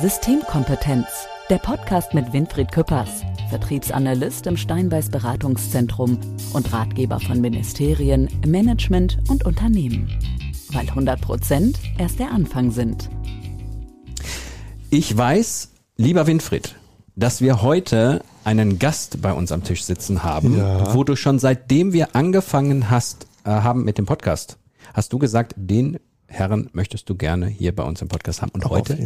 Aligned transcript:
Systemkompetenz, 0.00 1.06
der 1.48 1.56
Podcast 1.56 2.12
mit 2.12 2.30
Winfried 2.32 2.70
Küppers, 2.70 3.22
Vertriebsanalyst 3.48 4.46
im 4.46 4.56
Steinbeiß 4.56 5.08
Beratungszentrum 5.08 6.18
und 6.52 6.70
Ratgeber 6.72 7.18
von 7.18 7.40
Ministerien, 7.40 8.28
Management 8.46 9.16
und 9.30 9.44
Unternehmen. 9.46 10.10
Weil 10.72 10.88
100 10.88 11.18
Prozent 11.20 11.78
erst 11.98 12.18
der 12.18 12.30
Anfang 12.30 12.70
sind. 12.72 13.08
Ich 14.90 15.16
weiß, 15.16 15.70
lieber 15.96 16.26
Winfried, 16.26 16.74
dass 17.14 17.40
wir 17.40 17.62
heute 17.62 18.22
einen 18.44 18.78
Gast 18.78 19.22
bei 19.22 19.32
uns 19.32 19.50
am 19.50 19.64
Tisch 19.64 19.82
sitzen 19.84 20.22
haben, 20.22 20.58
Ja. 20.58 20.94
wo 20.94 21.04
du 21.04 21.16
schon 21.16 21.38
seitdem 21.38 21.92
wir 21.94 22.14
angefangen 22.14 22.90
hast, 22.90 23.26
äh, 23.44 23.50
haben 23.50 23.84
mit 23.84 23.96
dem 23.96 24.04
Podcast, 24.04 24.58
hast 24.92 25.12
du 25.14 25.18
gesagt, 25.18 25.54
den 25.56 25.98
Herren 26.36 26.68
möchtest 26.74 27.08
du 27.08 27.14
gerne 27.14 27.46
hier 27.46 27.74
bei 27.74 27.82
uns 27.82 28.02
im 28.02 28.08
Podcast 28.08 28.42
haben. 28.42 28.50
Und 28.52 28.64
Aber 28.66 28.76
heute 28.76 28.98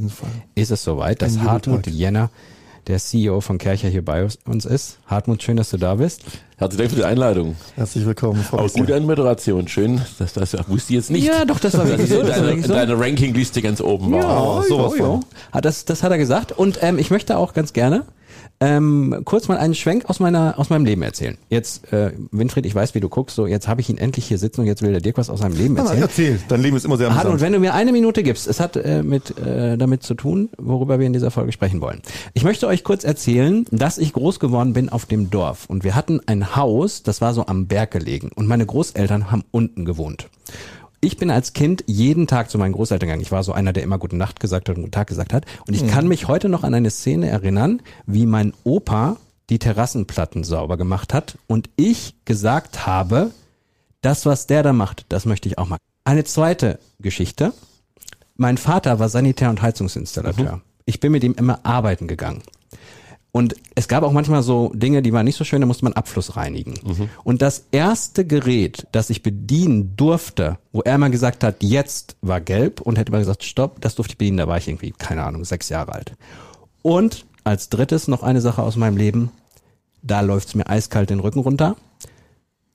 ist 0.56 0.70
es 0.72 0.82
soweit, 0.82 1.22
dass 1.22 1.38
Hartmut 1.38 1.86
Jubeltag. 1.86 1.94
Jenner, 1.94 2.30
der 2.88 2.98
CEO 2.98 3.40
von 3.40 3.56
Kercher, 3.58 3.88
hier 3.88 4.04
bei 4.04 4.26
uns 4.46 4.64
ist. 4.64 4.98
Hartmut, 5.06 5.40
schön, 5.40 5.56
dass 5.56 5.70
du 5.70 5.76
da 5.76 5.94
bist. 5.94 6.24
Herzlichen 6.56 6.78
Dank 6.78 6.90
für 6.90 6.96
die 6.96 7.04
Einladung. 7.04 7.54
Herzlich 7.76 8.04
willkommen, 8.04 8.42
Frau 8.42 8.66
gute 8.66 8.96
Anmoderation. 8.96 9.68
Schön. 9.68 10.00
Das, 10.18 10.32
das 10.32 10.54
wusste 10.68 10.92
ich 10.92 10.96
jetzt 10.96 11.10
nicht. 11.12 11.24
Ja, 11.24 11.44
doch, 11.44 11.60
das 11.60 11.74
war 11.74 11.84
Dass 11.84 11.90
wirklich 11.98 12.10
ich 12.10 12.16
so. 12.16 12.20
in 12.20 12.26
Das 12.26 12.30
war 12.30 12.34
deiner, 12.40 12.46
wirklich 12.48 12.64
in 12.64 12.68
so. 12.68 12.74
deiner 12.74 12.98
Rankingliste 13.00 13.62
ganz 13.62 13.80
oben 13.80 14.10
war. 14.10 14.62
Ja, 14.62 14.68
sowas 14.68 14.92
ja, 14.98 15.04
von. 15.04 15.20
ja. 15.20 15.26
Hat 15.52 15.64
das, 15.64 15.84
das 15.84 16.02
hat 16.02 16.10
er 16.10 16.18
gesagt. 16.18 16.50
Und 16.50 16.80
ähm, 16.82 16.98
ich 16.98 17.10
möchte 17.12 17.38
auch 17.38 17.54
ganz 17.54 17.72
gerne 17.72 18.06
ähm, 18.62 19.22
kurz 19.24 19.48
mal 19.48 19.56
einen 19.56 19.74
Schwenk 19.74 20.04
aus 20.10 20.20
meiner 20.20 20.58
aus 20.58 20.68
meinem 20.68 20.84
Leben 20.84 21.00
erzählen. 21.02 21.38
Jetzt, 21.48 21.90
äh, 21.92 22.12
Winfried, 22.30 22.66
ich 22.66 22.74
weiß, 22.74 22.94
wie 22.94 23.00
du 23.00 23.08
guckst. 23.08 23.34
So, 23.34 23.46
jetzt 23.46 23.68
habe 23.68 23.80
ich 23.80 23.88
ihn 23.88 23.96
endlich 23.96 24.26
hier 24.26 24.36
sitzen 24.36 24.60
und 24.60 24.66
jetzt 24.66 24.82
will 24.82 24.92
der 24.92 25.00
Dirk 25.00 25.16
was 25.16 25.30
aus 25.30 25.40
seinem 25.40 25.56
Leben 25.56 25.76
erzählen. 25.78 26.02
erzähl, 26.02 26.38
dein 26.48 26.60
Leben 26.60 26.76
ist 26.76 26.84
immer 26.84 26.98
sehr 26.98 27.10
amüsant. 27.10 27.40
wenn 27.40 27.52
du 27.54 27.58
mir 27.58 27.72
eine 27.72 27.92
Minute 27.92 28.22
gibst, 28.22 28.46
es 28.46 28.60
hat 28.60 28.76
äh, 28.76 29.02
mit 29.02 29.38
äh, 29.38 29.78
damit 29.78 30.02
zu 30.02 30.14
tun, 30.14 30.50
worüber 30.58 30.98
wir 30.98 31.06
in 31.06 31.14
dieser 31.14 31.30
Folge 31.30 31.52
sprechen 31.52 31.80
wollen. 31.80 32.02
Ich 32.34 32.44
möchte 32.44 32.66
euch 32.66 32.84
kurz 32.84 33.04
erzählen, 33.04 33.64
dass 33.70 33.96
ich 33.96 34.12
groß 34.12 34.40
geworden 34.40 34.74
bin 34.74 34.90
auf 34.90 35.06
dem 35.06 35.30
Dorf 35.30 35.64
und 35.66 35.82
wir 35.82 35.94
hatten 35.94 36.20
ein 36.26 36.54
Haus, 36.54 37.02
das 37.02 37.22
war 37.22 37.32
so 37.32 37.46
am 37.46 37.66
Berg 37.66 37.90
gelegen 37.92 38.30
und 38.34 38.46
meine 38.46 38.66
Großeltern 38.66 39.30
haben 39.30 39.44
unten 39.50 39.86
gewohnt. 39.86 40.28
Ich 41.00 41.16
bin 41.16 41.30
als 41.30 41.54
Kind 41.54 41.82
jeden 41.86 42.26
Tag 42.26 42.50
zu 42.50 42.58
meinen 42.58 42.72
Großeltern 42.72 43.08
gegangen. 43.08 43.22
Ich 43.22 43.32
war 43.32 43.42
so 43.42 43.52
einer, 43.52 43.72
der 43.72 43.82
immer 43.82 43.98
gute 43.98 44.16
Nacht 44.16 44.38
gesagt 44.38 44.68
hat 44.68 44.76
und 44.76 44.82
guten 44.82 44.92
Tag 44.92 45.06
gesagt 45.06 45.32
hat. 45.32 45.46
Und 45.66 45.74
ich 45.74 45.86
kann 45.86 46.06
mich 46.08 46.28
heute 46.28 46.48
noch 46.50 46.62
an 46.62 46.74
eine 46.74 46.90
Szene 46.90 47.28
erinnern, 47.28 47.80
wie 48.06 48.26
mein 48.26 48.52
Opa 48.64 49.16
die 49.48 49.58
Terrassenplatten 49.58 50.44
sauber 50.44 50.76
gemacht 50.76 51.12
hat 51.12 51.38
und 51.46 51.70
ich 51.76 52.14
gesagt 52.24 52.86
habe, 52.86 53.32
das, 54.00 54.24
was 54.24 54.46
der 54.46 54.62
da 54.62 54.72
macht, 54.72 55.06
das 55.08 55.26
möchte 55.26 55.48
ich 55.48 55.58
auch 55.58 55.66
machen. 55.66 55.80
Eine 56.04 56.24
zweite 56.24 56.78
Geschichte. 57.00 57.52
Mein 58.36 58.56
Vater 58.58 58.98
war 58.98 59.08
Sanitär- 59.08 59.50
und 59.50 59.60
Heizungsinstallateur. 59.60 60.62
Ich 60.86 61.00
bin 61.00 61.12
mit 61.12 61.24
ihm 61.24 61.34
immer 61.34 61.60
arbeiten 61.64 62.08
gegangen. 62.08 62.42
Und 63.32 63.54
es 63.76 63.86
gab 63.86 64.02
auch 64.02 64.12
manchmal 64.12 64.42
so 64.42 64.72
Dinge, 64.74 65.02
die 65.02 65.12
waren 65.12 65.24
nicht 65.24 65.36
so 65.36 65.44
schön, 65.44 65.60
da 65.60 65.66
musste 65.66 65.84
man 65.84 65.92
Abfluss 65.92 66.36
reinigen. 66.36 66.74
Und 67.22 67.42
das 67.42 67.66
erste 67.70 68.26
Gerät, 68.26 68.86
das 68.92 69.08
ich 69.08 69.22
bedienen 69.22 69.96
durfte, 69.96 70.58
wo 70.72 70.80
er 70.80 70.98
mal 70.98 71.10
gesagt 71.10 71.44
hat, 71.44 71.62
jetzt 71.62 72.16
war 72.22 72.40
gelb 72.40 72.80
und 72.80 72.98
hätte 72.98 73.12
mal 73.12 73.18
gesagt, 73.18 73.44
stopp, 73.44 73.80
das 73.80 73.94
durfte 73.94 74.14
ich 74.14 74.18
bedienen, 74.18 74.38
da 74.38 74.48
war 74.48 74.58
ich 74.58 74.66
irgendwie, 74.66 74.90
keine 74.90 75.22
Ahnung, 75.22 75.44
sechs 75.44 75.68
Jahre 75.68 75.92
alt. 75.92 76.14
Und 76.82 77.24
als 77.44 77.68
drittes 77.68 78.08
noch 78.08 78.22
eine 78.22 78.40
Sache 78.40 78.62
aus 78.62 78.76
meinem 78.76 78.96
Leben, 78.96 79.30
da 80.02 80.20
läuft's 80.22 80.54
mir 80.54 80.66
eiskalt 80.66 81.10
den 81.10 81.20
Rücken 81.20 81.40
runter. 81.40 81.76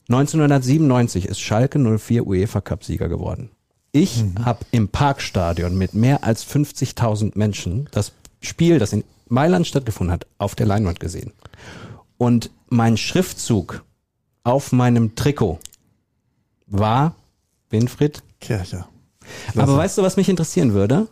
1997 0.07 1.25
ist 1.25 1.41
Schalke 1.41 1.79
04 1.79 2.25
UEFA 2.25 2.61
Cup 2.61 2.83
Sieger 2.83 3.09
geworden. 3.09 3.49
Ich 3.91 4.23
habe 4.43 4.65
im 4.71 4.89
Parkstadion 4.89 5.77
mit 5.77 5.93
mehr 5.93 6.23
als 6.23 6.45
50.000 6.45 7.31
Menschen 7.35 7.87
das 7.91 8.11
Spiel, 8.41 8.77
das 8.77 8.93
in 8.93 9.03
Mailand 9.27 9.67
stattgefunden 9.67 10.13
hat, 10.13 10.27
auf 10.37 10.55
der 10.55 10.65
Leinwand 10.65 10.99
gesehen. 10.99 11.33
Und 12.17 12.51
mein 12.69 12.97
Schriftzug 12.97 13.83
auf 14.43 14.71
meinem 14.71 15.15
Trikot 15.15 15.59
war 16.67 17.15
Winfried. 17.69 18.23
Kirche. 18.39 18.85
Aber 19.55 19.75
weißt 19.75 19.97
du, 19.97 20.03
was 20.03 20.17
mich 20.17 20.29
interessieren 20.29 20.73
würde? 20.73 21.07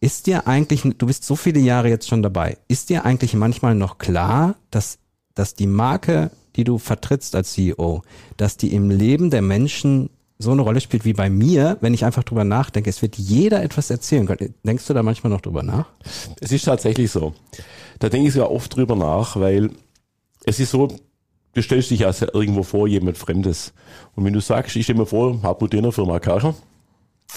Ist 0.00 0.26
dir 0.26 0.46
eigentlich, 0.46 0.82
du 0.82 1.06
bist 1.06 1.24
so 1.24 1.36
viele 1.36 1.60
Jahre 1.60 1.88
jetzt 1.88 2.08
schon 2.08 2.22
dabei, 2.22 2.58
ist 2.68 2.90
dir 2.90 3.04
eigentlich 3.04 3.34
manchmal 3.34 3.74
noch 3.74 3.98
klar, 3.98 4.56
dass, 4.70 4.98
dass 5.34 5.54
die 5.54 5.68
Marke, 5.68 6.30
die 6.56 6.64
du 6.64 6.78
vertrittst 6.78 7.34
als 7.36 7.52
CEO, 7.52 8.02
dass 8.36 8.56
die 8.56 8.74
im 8.74 8.90
Leben 8.90 9.30
der 9.30 9.42
Menschen 9.42 10.10
so 10.42 10.50
eine 10.50 10.62
Rolle 10.62 10.80
spielt 10.80 11.04
wie 11.04 11.12
bei 11.12 11.30
mir, 11.30 11.78
wenn 11.80 11.94
ich 11.94 12.04
einfach 12.04 12.24
drüber 12.24 12.44
nachdenke, 12.44 12.90
es 12.90 13.00
wird 13.00 13.16
jeder 13.16 13.62
etwas 13.62 13.90
erzählen 13.90 14.26
können. 14.26 14.54
Denkst 14.64 14.86
du 14.86 14.94
da 14.94 15.02
manchmal 15.02 15.32
noch 15.32 15.40
drüber 15.40 15.62
nach? 15.62 15.86
Es 16.40 16.52
ist 16.52 16.64
tatsächlich 16.64 17.10
so. 17.10 17.34
Da 17.98 18.08
denke 18.08 18.28
ich 18.28 18.34
sogar 18.34 18.50
oft 18.50 18.74
drüber 18.74 18.96
nach, 18.96 19.36
weil 19.36 19.70
es 20.44 20.60
ist 20.60 20.70
so, 20.72 20.88
du 21.54 21.62
stellst 21.62 21.90
dich 21.90 22.00
ja 22.00 22.12
irgendwo 22.32 22.62
vor, 22.62 22.88
jemand 22.88 23.16
Fremdes. 23.16 23.72
Und 24.14 24.24
wenn 24.24 24.32
du 24.32 24.40
sagst, 24.40 24.76
ich 24.76 24.84
stelle 24.84 24.98
mir 24.98 25.06
vor, 25.06 25.40
Hartmut 25.42 25.72
Dehner, 25.72 25.92
Firma 25.92 26.18
Kascher, 26.18 26.54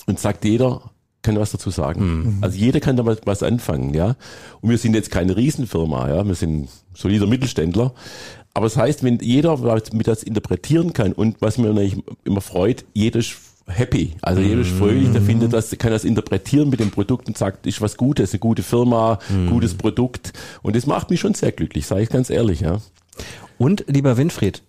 und 0.08 0.20
sagt 0.20 0.44
jeder, 0.44 0.82
kann 1.22 1.40
was 1.40 1.52
dazu 1.52 1.70
sagen. 1.72 2.38
Also 2.42 2.58
jeder 2.58 2.80
kann 2.80 2.98
damit 2.98 3.22
was 3.26 3.44
anfangen, 3.44 3.94
ja. 3.94 4.16
Und 4.62 4.70
wir 4.70 4.78
sind 4.78 4.94
jetzt 4.94 5.10
keine 5.10 5.36
Riesenfirma, 5.36 6.10
ja. 6.10 6.26
Wir 6.26 6.36
sind 6.36 6.70
solider 6.94 7.28
Mittelständler. 7.28 7.94
Aber 8.56 8.68
es 8.68 8.78
heißt, 8.78 9.04
wenn 9.04 9.20
jeder 9.20 9.58
mit 9.92 10.08
das 10.08 10.24
interpretieren 10.24 10.94
kann 10.94 11.12
und 11.12 11.36
was 11.42 11.58
mir 11.58 11.68
natürlich 11.68 11.98
immer 12.24 12.40
freut, 12.40 12.86
jeder 12.94 13.20
ist 13.20 13.36
happy. 13.68 14.14
Also 14.22 14.42
jeder 14.42 14.62
ist 14.62 14.72
fröhlich, 14.72 15.12
der 15.12 15.22
findet 15.22 15.52
das, 15.52 15.72
kann 15.78 15.92
das 15.92 16.06
interpretieren 16.06 16.70
mit 16.70 16.80
dem 16.80 16.90
Produkt 16.90 17.28
und 17.28 17.38
sagt, 17.38 17.68
ist 17.68 17.82
was 17.82 17.98
Gutes, 17.98 18.32
eine 18.32 18.40
gute 18.40 18.64
Firma, 18.64 19.20
gutes 19.50 19.76
Produkt. 19.76 20.32
Und 20.62 20.78
das 20.78 20.86
macht 20.86 21.10
mich 21.10 21.20
schon 21.20 21.34
sehr 21.34 21.52
glücklich, 21.52 21.86
sage 21.86 22.04
ich 22.04 22.10
ganz 22.10 22.30
ehrlich, 22.30 22.62
ja. 22.62 22.80
Und 23.58 23.84
lieber 23.88 24.16
Winfried, 24.16 24.62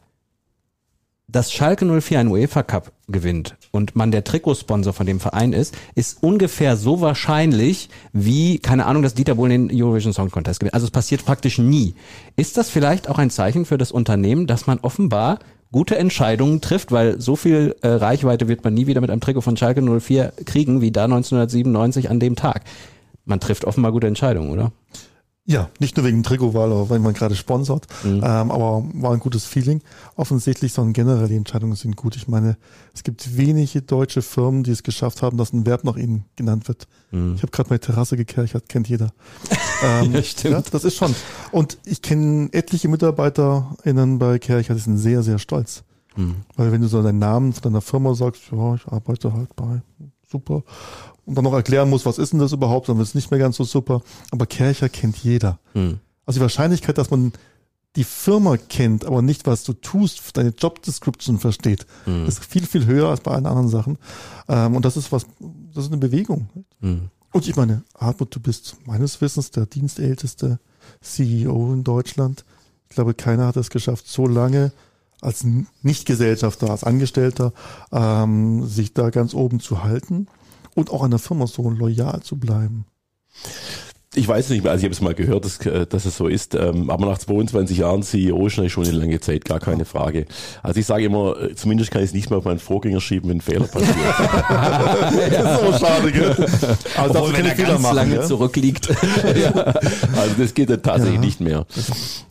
dass 1.29 1.53
Schalke 1.53 1.85
04 1.85 2.21
einen 2.21 2.31
UEFA 2.31 2.63
Cup 2.63 2.93
gewinnt 3.09 3.57
und 3.73 3.97
man 3.97 4.13
der 4.13 4.23
Trikotsponsor 4.23 4.93
von 4.93 5.07
dem 5.07 5.19
Verein 5.19 5.53
ist, 5.53 5.77
ist 5.95 6.23
ungefähr 6.23 6.77
so 6.77 7.01
wahrscheinlich 7.01 7.89
wie, 8.13 8.59
keine 8.59 8.87
Ahnung, 8.87 9.03
dass 9.03 9.15
Dieter 9.15 9.35
Bohlen 9.35 9.69
den 9.69 9.83
Eurovision 9.83 10.13
Song 10.13 10.31
Contest 10.31 10.61
gewinnt. 10.61 10.75
Also 10.75 10.87
es 10.87 10.93
passiert 10.93 11.25
praktisch 11.25 11.59
nie. 11.59 11.95
Ist 12.37 12.57
das 12.57 12.71
vielleicht 12.71 13.09
auch 13.09 13.19
ein 13.19 13.31
Zeichen 13.31 13.65
für 13.65 13.77
das 13.77 13.91
Unternehmen, 13.91 14.47
dass 14.47 14.67
man 14.69 14.79
offenbar 14.81 15.41
gute 15.73 15.97
Entscheidungen 15.99 16.61
trifft, 16.61 16.93
weil 16.93 17.21
so 17.21 17.35
viel 17.35 17.75
äh, 17.83 17.89
Reichweite 17.89 18.47
wird 18.47 18.63
man 18.63 18.75
nie 18.75 18.87
wieder 18.87 19.01
mit 19.01 19.11
einem 19.11 19.21
Trikot 19.21 19.41
von 19.41 19.57
Schalke 19.57 19.83
04 19.83 20.33
kriegen 20.45 20.81
wie 20.81 20.93
da 20.93 21.05
1997 21.05 22.09
an 22.09 22.21
dem 22.21 22.37
Tag. 22.37 22.63
Man 23.25 23.41
trifft 23.41 23.65
offenbar 23.65 23.91
gute 23.91 24.07
Entscheidungen, 24.07 24.51
oder? 24.51 24.71
Ja, 25.49 25.71
nicht 25.79 25.97
nur 25.97 26.05
wegen 26.05 26.25
Trikotwahl, 26.25 26.73
oder 26.73 26.91
weil 26.91 26.99
man 26.99 27.15
gerade 27.15 27.37
sponsort, 27.37 27.87
Mhm. 28.03 28.15
ähm, 28.17 28.51
aber 28.51 28.83
war 28.95 29.13
ein 29.13 29.21
gutes 29.21 29.45
Feeling. 29.45 29.81
Offensichtlich, 30.17 30.73
sondern 30.73 30.93
generell 30.93 31.29
die 31.29 31.37
Entscheidungen 31.37 31.77
sind 31.77 31.95
gut. 31.95 32.17
Ich 32.17 32.27
meine, 32.27 32.57
es 32.93 33.05
gibt 33.05 33.37
wenige 33.37 33.81
deutsche 33.81 34.23
Firmen, 34.23 34.65
die 34.65 34.73
es 34.73 34.83
geschafft 34.83 35.23
haben, 35.23 35.37
dass 35.37 35.53
ein 35.53 35.65
Verb 35.65 35.85
nach 35.85 35.97
ihnen 35.97 36.25
genannt 36.35 36.67
wird. 36.67 36.89
Ich 37.13 37.43
habe 37.43 37.53
gerade 37.53 37.69
meine 37.71 37.79
Terrasse 37.81 38.17
gekerchert, 38.17 38.69
kennt 38.69 38.89
jeder. 38.89 39.13
ähm, 39.85 40.09
Mhm. 40.09 40.15
Ja, 40.17 40.23
stimmt. 40.25 40.75
das 40.75 40.83
ist 40.85 40.97
schon. 40.97 41.15
Und 41.53 41.79
ich 41.85 42.03
kenne 42.03 42.49
etliche 42.53 42.89
MitarbeiterInnen 42.89 44.19
bei 44.19 44.39
Kerchert, 44.41 44.77
die 44.77 44.83
sind 44.83 44.99
sehr, 44.99 45.23
sehr 45.23 45.39
stolz. 45.39 45.85
Mhm. 46.17 46.37
Weil 46.57 46.73
wenn 46.73 46.81
du 46.81 46.89
so 46.89 47.03
deinen 47.03 47.19
Namen 47.21 47.53
von 47.53 47.63
deiner 47.63 47.81
Firma 47.83 48.15
sagst, 48.15 48.43
ja, 48.51 48.75
ich 48.75 48.87
arbeite 48.89 49.33
halt 49.33 49.55
bei, 49.55 49.81
super. 50.29 50.63
Und 51.27 51.35
dann 51.35 51.45
noch 51.45 51.53
erklären 51.53 51.91
musst, 51.91 52.07
was 52.07 52.19
ist 52.19 52.33
denn 52.33 52.39
das 52.39 52.53
überhaupt, 52.53 52.89
dann 52.89 52.99
wird 52.99 53.09
es 53.09 53.15
nicht 53.15 53.31
mehr 53.31 53.41
ganz 53.41 53.57
so 53.57 53.65
super. 53.65 54.01
Aber 54.31 54.47
Kercher 54.47 54.89
kennt 54.89 55.17
jeder. 55.19 55.59
Hm. 55.75 55.99
Also 56.25 56.39
die 56.39 56.43
Wahrscheinlichkeit, 56.43 56.99
dass 56.99 57.11
man 57.11 57.33
die 57.97 58.05
Firma 58.05 58.57
kennt, 58.57 59.05
aber 59.05 59.23
nicht, 59.23 59.47
was 59.47 59.65
du 59.65 59.73
tust, 59.73 60.37
deine 60.37 60.51
Job 60.51 60.83
Description 60.83 61.39
versteht, 61.39 61.87
Hm. 62.05 62.27
ist 62.27 62.45
viel, 62.45 62.65
viel 62.65 62.87
höher 62.87 63.09
als 63.09 63.21
bei 63.21 63.33
allen 63.33 63.47
anderen 63.47 63.69
Sachen. 63.69 63.99
Ähm, 64.49 64.77
und 64.77 64.85
das 64.85 64.97
ist 64.97 65.11
was, 65.11 65.27
das 65.75 65.85
ist 65.85 65.91
eine 65.91 66.01
Bewegung. 66.01 66.49
Hm. 66.81 67.09
Und 67.33 67.49
ich 67.49 67.57
meine, 67.57 67.83
Hartmut, 67.99 68.35
du 68.35 68.41
bist 68.41 68.77
meines 68.87 69.21
Wissens 69.21 69.51
der 69.51 69.67
dienstälteste 69.67 70.61
CEO 71.01 71.73
in 71.73 71.85
Deutschland. 71.85 72.45
Ich 72.89 72.95
glaube, 72.95 73.15
keiner 73.15 73.49
hat 73.49 73.57
es 73.57 73.71
geschafft, 73.71 74.07
so 74.07 74.27
lange 74.29 74.73
als 75.21 75.45
Nichtgesellschafter, 75.83 76.71
als 76.71 76.85
Angestellter, 76.85 77.53
ähm, 77.91 78.67
sich 78.67 78.95
da 78.95 79.11
ganz 79.11 79.35
oben 79.35 79.59
zu 79.61 79.83
halten 79.83 80.29
und 80.77 80.91
auch 80.91 81.03
an 81.03 81.11
der 81.11 81.19
Firma 81.19 81.49
so 81.49 81.69
loyal 81.69 82.21
zu 82.23 82.37
bleiben. 82.37 82.85
Ich 84.15 84.27
weiß 84.27 84.47
es 84.47 84.51
nicht 84.51 84.63
mehr, 84.63 84.73
also 84.73 84.81
ich 84.81 84.85
habe 84.85 84.95
es 84.95 85.01
mal 85.03 85.15
gehört, 85.15 85.45
dass, 85.45 85.59
äh, 85.67 85.87
dass 85.87 86.07
es 86.07 86.17
so 86.17 86.27
ist, 86.27 86.55
ähm, 86.55 86.89
aber 86.89 87.05
nach 87.05 87.19
22 87.19 87.79
Jahren 87.79 88.03
CEO 88.03 88.47
ist 88.47 88.55
schon 88.73 88.85
eine 88.87 88.93
lange 88.97 89.21
Zeit, 89.21 89.45
gar 89.45 89.61
keine 89.61 89.85
Frage. 89.85 90.25
Also 90.63 90.81
ich 90.81 90.87
sage 90.87 91.05
immer, 91.05 91.39
äh, 91.39 91.55
zumindest 91.55 91.91
kann 91.91 92.03
ich 92.03 92.09
es 92.09 92.15
nicht 92.15 92.31
mehr 92.31 92.39
auf 92.39 92.45
meinen 92.47 92.59
Vorgänger 92.59 93.01
schieben, 93.03 93.29
wenn 93.29 93.39
ein 93.39 93.41
Fehler 93.43 93.67
passiert. 93.67 93.95
Das 95.31 95.61
ist 95.61 95.81
so 95.81 95.87
schade, 95.87 96.13
gell? 96.13 96.35
Also 96.97 97.13
darfst 97.13 97.31
du 97.31 97.37
keine 97.37 97.55
Fehler 97.55 97.79
machen, 97.79 97.97
lange 97.97 98.15
ja? 98.17 98.23
zurückliegt. 98.23 98.89
Also 100.17 100.35
das 100.39 100.55
geht 100.55 100.71
dann 100.71 100.83
tatsächlich 100.83 101.17
Ja. 101.17 101.21
nicht 101.21 101.41
mehr. 101.41 101.67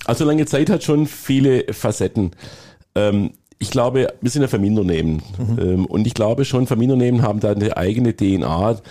Also 0.06 0.26
lange 0.26 0.46
Zeit 0.48 0.70
hat 0.72 0.84
schon 0.84 1.06
viele 1.06 1.72
Facetten. 1.72 2.32
Ähm, 2.96 3.32
ich 3.60 3.72
glaube, 3.72 4.14
wir 4.22 4.30
sind 4.30 4.44
ein 4.44 4.50
Familienunternehmen. 4.50 5.22
Ähm, 5.60 5.86
und 5.86 6.08
ich 6.08 6.14
glaube 6.14 6.46
schon, 6.46 6.68
Familienunternehmen 6.68 7.22
haben 7.22 7.40
da 7.40 7.52
eine 7.52 7.78
eigene 7.78 8.16
DNA. 8.16 8.82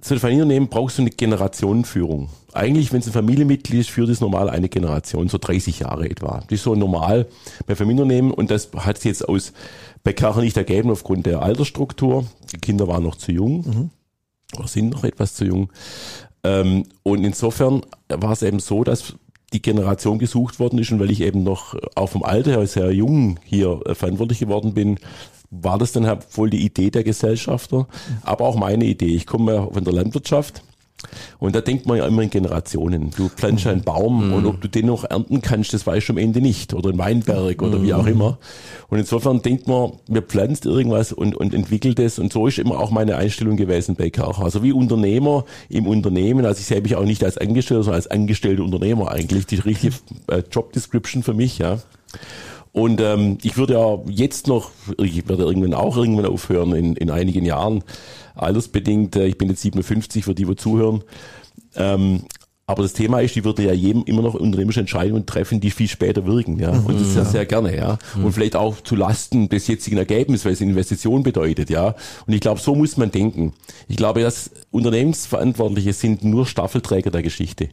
so 0.00 0.14
ein 0.14 0.20
Familienunternehmen 0.20 0.68
brauchst 0.68 0.98
du 0.98 1.02
eine 1.02 1.10
Generationenführung. 1.10 2.28
Eigentlich, 2.52 2.92
wenn 2.92 3.00
es 3.00 3.06
ein 3.06 3.12
Familienmitglied 3.12 3.80
ist, 3.80 3.90
führt 3.90 4.08
es 4.08 4.20
normal 4.20 4.50
eine 4.50 4.68
Generation, 4.68 5.28
so 5.28 5.38
30 5.38 5.80
Jahre 5.80 6.10
etwa. 6.10 6.42
Das 6.48 6.58
ist 6.58 6.64
so 6.64 6.74
normal 6.74 7.26
bei 7.66 7.76
Familienunternehmen 7.76 8.32
und 8.32 8.50
das 8.50 8.70
hat 8.76 8.98
es 8.98 9.04
jetzt 9.04 9.28
aus 9.28 9.52
bei 10.02 10.12
Kercher 10.12 10.40
nicht 10.40 10.56
ergeben 10.56 10.90
aufgrund 10.90 11.26
der 11.26 11.42
Altersstruktur. 11.42 12.24
Die 12.52 12.58
Kinder 12.58 12.88
waren 12.88 13.04
noch 13.04 13.16
zu 13.16 13.30
jung 13.30 13.56
mhm. 13.66 13.90
oder 14.58 14.66
sind 14.66 14.90
noch 14.90 15.04
etwas 15.04 15.34
zu 15.34 15.44
jung. 15.44 15.70
Ähm, 16.42 16.86
und 17.02 17.22
insofern 17.24 17.82
war 18.08 18.32
es 18.32 18.42
eben 18.42 18.60
so, 18.60 18.82
dass 18.82 19.14
die 19.52 19.62
Generation 19.62 20.18
gesucht 20.18 20.60
worden 20.60 20.78
ist 20.78 20.92
und 20.92 21.00
weil 21.00 21.10
ich 21.10 21.20
eben 21.20 21.42
noch 21.42 21.74
auch 21.94 22.08
vom 22.08 22.22
Alter 22.22 22.52
her 22.52 22.66
sehr 22.66 22.92
jung 22.92 23.38
hier 23.44 23.80
äh, 23.84 23.94
verantwortlich 23.94 24.38
geworden 24.38 24.74
bin, 24.74 24.98
war 25.50 25.78
das 25.78 25.92
dann 25.92 26.06
halt 26.06 26.24
voll 26.24 26.50
die 26.50 26.64
Idee 26.64 26.90
der 26.90 27.02
Gesellschafter, 27.02 27.88
aber 28.22 28.46
auch 28.46 28.56
meine 28.56 28.84
Idee. 28.84 29.14
Ich 29.14 29.26
komme 29.26 29.54
ja 29.54 29.66
von 29.66 29.84
der 29.84 29.92
Landwirtschaft 29.92 30.62
und 31.38 31.54
da 31.54 31.60
denkt 31.60 31.86
man 31.86 31.96
ja 31.96 32.06
immer 32.06 32.22
in 32.22 32.30
Generationen. 32.30 33.10
Du 33.16 33.28
pflanzt 33.28 33.66
einen 33.66 33.82
Baum 33.82 34.28
mhm. 34.28 34.32
und 34.34 34.46
ob 34.46 34.60
du 34.60 34.68
den 34.68 34.86
noch 34.86 35.04
ernten 35.04 35.40
kannst, 35.40 35.72
das 35.72 35.86
weißt 35.86 36.08
du 36.08 36.12
am 36.12 36.18
Ende 36.18 36.40
nicht. 36.40 36.74
Oder 36.74 36.90
ein 36.90 36.98
Weinberg 36.98 37.62
oder 37.62 37.78
mhm. 37.78 37.82
wie 37.84 37.94
auch 37.94 38.06
immer. 38.06 38.38
Und 38.88 38.98
insofern 38.98 39.42
denkt 39.42 39.66
man, 39.66 39.92
mir 40.08 40.22
pflanzt 40.22 40.66
irgendwas 40.66 41.12
und, 41.12 41.34
und 41.34 41.54
entwickelt 41.54 41.98
es. 41.98 42.18
Und 42.18 42.32
so 42.32 42.46
ist 42.46 42.58
immer 42.58 42.78
auch 42.78 42.90
meine 42.90 43.16
Einstellung 43.16 43.56
gewesen 43.56 43.96
bei 43.96 44.10
Karcher. 44.10 44.44
Also 44.44 44.62
wie 44.62 44.72
Unternehmer 44.72 45.44
im 45.68 45.86
Unternehmen, 45.86 46.44
also 46.44 46.60
ich 46.60 46.66
sehe 46.66 46.80
mich 46.80 46.96
auch 46.96 47.04
nicht 47.04 47.24
als 47.24 47.38
Angestellter, 47.38 47.84
sondern 47.84 47.96
als 47.96 48.06
angestellter 48.08 48.62
Unternehmer 48.62 49.10
eigentlich. 49.10 49.46
Die 49.46 49.56
richtige 49.56 49.94
äh, 50.28 50.42
Job 50.50 50.72
Description 50.72 51.22
für 51.22 51.34
mich, 51.34 51.58
ja. 51.58 51.78
Und 52.72 53.00
ähm, 53.00 53.38
ich 53.42 53.56
würde 53.56 53.72
ja 53.74 53.98
jetzt 54.08 54.46
noch, 54.46 54.70
ich 54.98 55.28
werde 55.28 55.42
irgendwann 55.42 55.74
auch 55.74 55.96
irgendwann 55.96 56.26
aufhören 56.26 56.72
in, 56.74 56.94
in 56.94 57.10
einigen 57.10 57.44
Jahren, 57.44 57.82
altersbedingt. 58.42 59.16
Äh, 59.16 59.26
ich 59.26 59.38
bin 59.38 59.48
jetzt 59.48 59.62
57 59.62 60.24
für 60.24 60.34
die, 60.34 60.44
die 60.44 60.56
zuhören. 60.56 61.02
Ähm, 61.76 62.22
aber 62.70 62.84
das 62.84 62.92
Thema 62.92 63.18
ist, 63.18 63.34
die 63.34 63.44
würde 63.44 63.64
ja 63.64 63.72
jedem 63.72 64.04
immer 64.04 64.22
noch 64.22 64.34
unternehmerische 64.34 64.78
Entscheidungen 64.78 65.26
treffen, 65.26 65.58
die 65.58 65.72
viel 65.72 65.88
später 65.88 66.24
wirken, 66.24 66.56
ja. 66.60 66.70
Und 66.70 67.00
das 67.00 67.08
ist 67.08 67.16
ja, 67.16 67.24
sehr 67.24 67.44
gerne, 67.44 67.76
ja. 67.76 67.98
Mhm. 68.14 68.26
Und 68.26 68.32
vielleicht 68.32 68.54
auch 68.54 68.80
zu 68.80 68.94
Lasten 68.94 69.48
des 69.48 69.66
jetzigen 69.66 69.96
Ergebnisses, 69.96 70.44
weil 70.44 70.52
es 70.52 70.60
Investition 70.60 71.24
bedeutet, 71.24 71.68
ja. 71.68 71.96
Und 72.26 72.32
ich 72.32 72.40
glaube, 72.40 72.60
so 72.60 72.76
muss 72.76 72.96
man 72.96 73.10
denken. 73.10 73.54
Ich 73.88 73.96
glaube, 73.96 74.20
dass 74.20 74.52
Unternehmensverantwortliche 74.70 75.92
sind 75.92 76.22
nur 76.22 76.46
Staffelträger 76.46 77.10
der 77.10 77.22
Geschichte. 77.22 77.70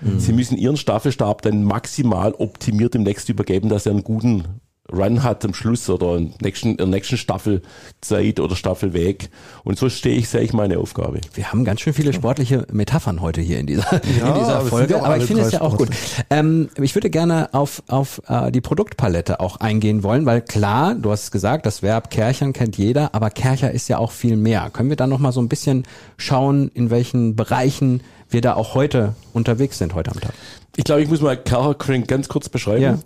Mhm. 0.00 0.18
Sie 0.18 0.32
müssen 0.32 0.58
ihren 0.58 0.76
Staffelstab 0.76 1.42
dann 1.42 1.62
maximal 1.62 2.32
optimiert 2.32 2.94
dem 2.94 3.04
Next 3.04 3.28
übergeben, 3.28 3.68
dass 3.68 3.86
er 3.86 3.92
einen 3.92 4.02
guten 4.02 4.44
Run 4.92 5.22
hat 5.22 5.44
am 5.44 5.54
Schluss 5.54 5.88
oder 5.88 6.16
in 6.16 6.30
der 6.30 6.36
nächsten, 6.42 6.70
in 6.70 6.76
der 6.76 6.86
nächsten 6.86 7.16
Staffelzeit 7.16 8.38
oder 8.38 8.54
Staffelweg. 8.54 9.30
Und 9.64 9.78
so 9.78 9.88
stehe 9.88 10.16
ich, 10.16 10.28
sehe 10.28 10.42
ich 10.42 10.52
meine 10.52 10.78
Aufgabe. 10.78 11.20
Wir 11.32 11.50
haben 11.50 11.64
ganz 11.64 11.80
schön 11.80 11.94
viele 11.94 12.12
sportliche 12.12 12.66
Metaphern 12.70 13.22
heute 13.22 13.40
hier 13.40 13.58
in 13.58 13.66
dieser, 13.66 13.92
ja, 13.92 14.28
in 14.34 14.34
dieser 14.34 14.60
Folge, 14.60 15.02
aber 15.02 15.16
ich 15.16 15.24
finde 15.24 15.42
es 15.42 15.52
ja 15.52 15.62
auch 15.62 15.78
gut. 15.78 15.88
Ähm, 16.28 16.68
ich 16.80 16.94
würde 16.94 17.08
gerne 17.08 17.54
auf, 17.54 17.82
auf 17.88 18.20
äh, 18.28 18.52
die 18.52 18.60
Produktpalette 18.60 19.40
auch 19.40 19.56
eingehen 19.56 20.02
wollen, 20.02 20.26
weil 20.26 20.42
klar, 20.42 20.94
du 20.94 21.10
hast 21.10 21.30
gesagt, 21.30 21.64
das 21.64 21.82
Verb 21.82 22.10
Kerchern 22.10 22.52
kennt 22.52 22.76
jeder, 22.76 23.14
aber 23.14 23.30
Kercher 23.30 23.70
ist 23.70 23.88
ja 23.88 23.96
auch 23.96 24.12
viel 24.12 24.36
mehr. 24.36 24.68
Können 24.70 24.90
wir 24.90 24.96
da 24.96 25.06
nochmal 25.06 25.32
so 25.32 25.40
ein 25.40 25.48
bisschen 25.48 25.84
schauen, 26.18 26.70
in 26.74 26.90
welchen 26.90 27.36
Bereichen 27.36 28.02
wir 28.28 28.42
da 28.42 28.54
auch 28.54 28.74
heute 28.74 29.14
unterwegs 29.32 29.78
sind, 29.78 29.94
heute 29.94 30.10
am 30.10 30.20
Tag? 30.20 30.34
Ich 30.76 30.84
glaube, 30.84 31.02
ich 31.02 31.08
muss 31.08 31.20
mal 31.20 31.36
Carl 31.36 31.74
Crank 31.74 32.08
ganz 32.08 32.28
kurz 32.28 32.48
beschreiben. 32.48 32.82
Ja. 32.82 32.98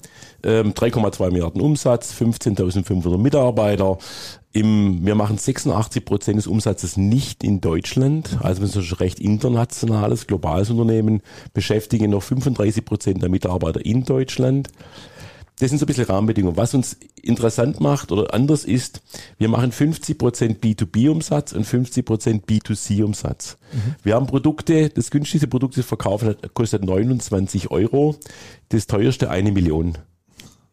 Ähm, 0.43 0.73
3,2 0.73 1.31
Milliarden 1.31 1.61
Umsatz, 1.61 2.15
15.500 2.15 3.19
Mitarbeiter. 3.19 3.99
Im, 4.53 5.05
wir 5.05 5.15
machen 5.15 5.37
86 5.37 6.05
Prozent 6.05 6.39
des 6.39 6.47
Umsatzes 6.47 6.97
nicht 6.97 7.45
in 7.45 7.61
Deutschland, 7.61 8.39
also 8.41 8.63
wir 8.63 8.69
sind 8.69 8.91
ein 8.91 8.97
recht 8.97 9.21
internationales, 9.21 10.27
globales 10.27 10.71
Unternehmen, 10.71 11.21
beschäftigen 11.53 12.11
noch 12.11 12.23
35 12.23 12.85
Prozent 12.85 13.23
der 13.23 13.29
Mitarbeiter 13.29 13.85
in 13.85 14.05
Deutschland. 14.05 14.69
Das 15.59 15.71
sind 15.71 15.79
so 15.79 15.85
ein 15.85 15.89
bisschen 15.89 16.05
Rahmenbedingungen. 16.05 16.57
Was 16.57 16.75
uns 16.75 16.97
interessant 17.21 17.81
macht 17.81 18.13
oder 18.13 18.33
anders 18.33 18.65
ist, 18.65 19.03
wir 19.39 19.49
machen 19.49 19.73
50% 19.73 20.61
B2B-Umsatz 20.61 21.53
und 21.53 21.67
50% 21.67 22.45
B2C-Umsatz. 22.45 23.57
Mhm. 23.73 23.95
Wir 24.03 24.15
haben 24.15 24.27
Produkte, 24.27 24.89
das 24.89 25.11
günstigste 25.11 25.49
Produkt, 25.49 25.75
das 25.75 25.79
wir 25.79 25.85
verkaufen, 25.85 26.37
kostet 26.55 26.85
29 26.85 27.71
Euro, 27.71 28.17
das 28.69 28.87
teuerste 28.87 29.31
eine 29.31 29.51
Million. 29.51 29.99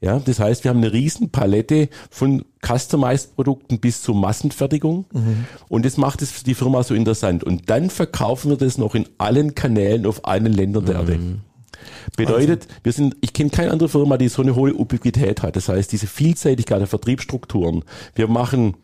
Ja, 0.02 0.20
das 0.20 0.40
heißt, 0.40 0.64
wir 0.64 0.70
haben 0.70 0.78
eine 0.78 0.94
riesen 0.94 1.32
Palette 1.32 1.90
von 2.12 2.46
Customized-Produkten 2.64 3.80
bis 3.80 4.04
zur 4.04 4.14
Massenfertigung. 4.14 5.06
Mhm. 5.12 5.46
Und 5.68 5.86
das 5.86 5.98
macht 5.98 6.22
es 6.22 6.32
für 6.32 6.44
die 6.44 6.54
Firma 6.54 6.84
so 6.84 6.94
interessant. 6.94 7.44
Und 7.44 7.70
dann 7.72 7.90
verkaufen 7.90 8.52
wir 8.52 8.58
das 8.58 8.78
noch 8.78 8.94
in 8.94 9.08
allen 9.18 9.56
Kanälen 9.56 10.06
auf 10.06 10.28
allen 10.28 10.54
Ländern 10.54 10.86
der 10.86 11.02
mhm. 11.02 11.10
Erde. 11.10 11.20
Bedeutet, 12.16 12.68
wir 12.84 12.92
sind, 12.92 13.16
ich 13.22 13.34
kenne 13.34 13.50
keine 13.50 13.72
andere 13.72 13.90
Firma, 13.90 14.18
die 14.18 14.30
so 14.30 14.42
eine 14.42 14.56
hohe 14.56 14.74
Ubiquität 14.74 15.44
hat. 15.44 15.56
Das 15.56 15.70
heißt, 15.70 15.92
diese 15.92 16.08
Vielseitigkeit 16.08 16.80
der 16.80 16.88
Vertriebsstrukturen. 16.88 17.84
Wir 18.16 18.28
machen 18.28 18.76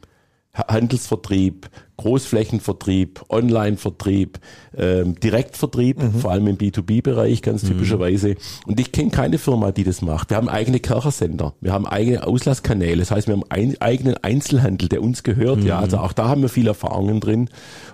Handelsvertrieb, 0.54 1.70
Großflächenvertrieb, 1.96 3.24
Online-Vertrieb, 3.30 4.40
ähm, 4.76 5.20
Direktvertrieb, 5.20 6.02
mhm. 6.02 6.14
vor 6.16 6.32
allem 6.32 6.48
im 6.48 6.58
B2B-Bereich 6.58 7.42
ganz 7.42 7.64
mhm. 7.64 7.70
typischerweise. 7.70 8.36
Und 8.66 8.80
ich 8.80 8.92
kenne 8.92 9.12
keine 9.12 9.38
Firma, 9.38 9.72
die 9.72 9.84
das 9.84 10.02
macht. 10.02 10.30
Wir 10.30 10.38
haben 10.38 10.50
eigene 10.50 10.80
Kirchersender, 10.80 11.54
wir 11.62 11.72
haben 11.72 11.86
eigene 11.86 12.26
Auslasskanäle, 12.26 12.98
das 12.98 13.12
heißt, 13.12 13.28
wir 13.28 13.36
haben 13.36 13.46
einen 13.50 13.80
eigenen 13.80 14.18
Einzelhandel, 14.18 14.90
der 14.90 15.02
uns 15.02 15.24
gehört. 15.24 15.60
Mhm. 15.60 15.68
Ja, 15.68 15.80
also 15.80 16.00
auch 16.00 16.12
da 16.12 16.28
haben 16.28 16.42
wir 16.42 16.50
viele 16.50 16.70
Erfahrungen 16.70 17.20
drin 17.20 17.50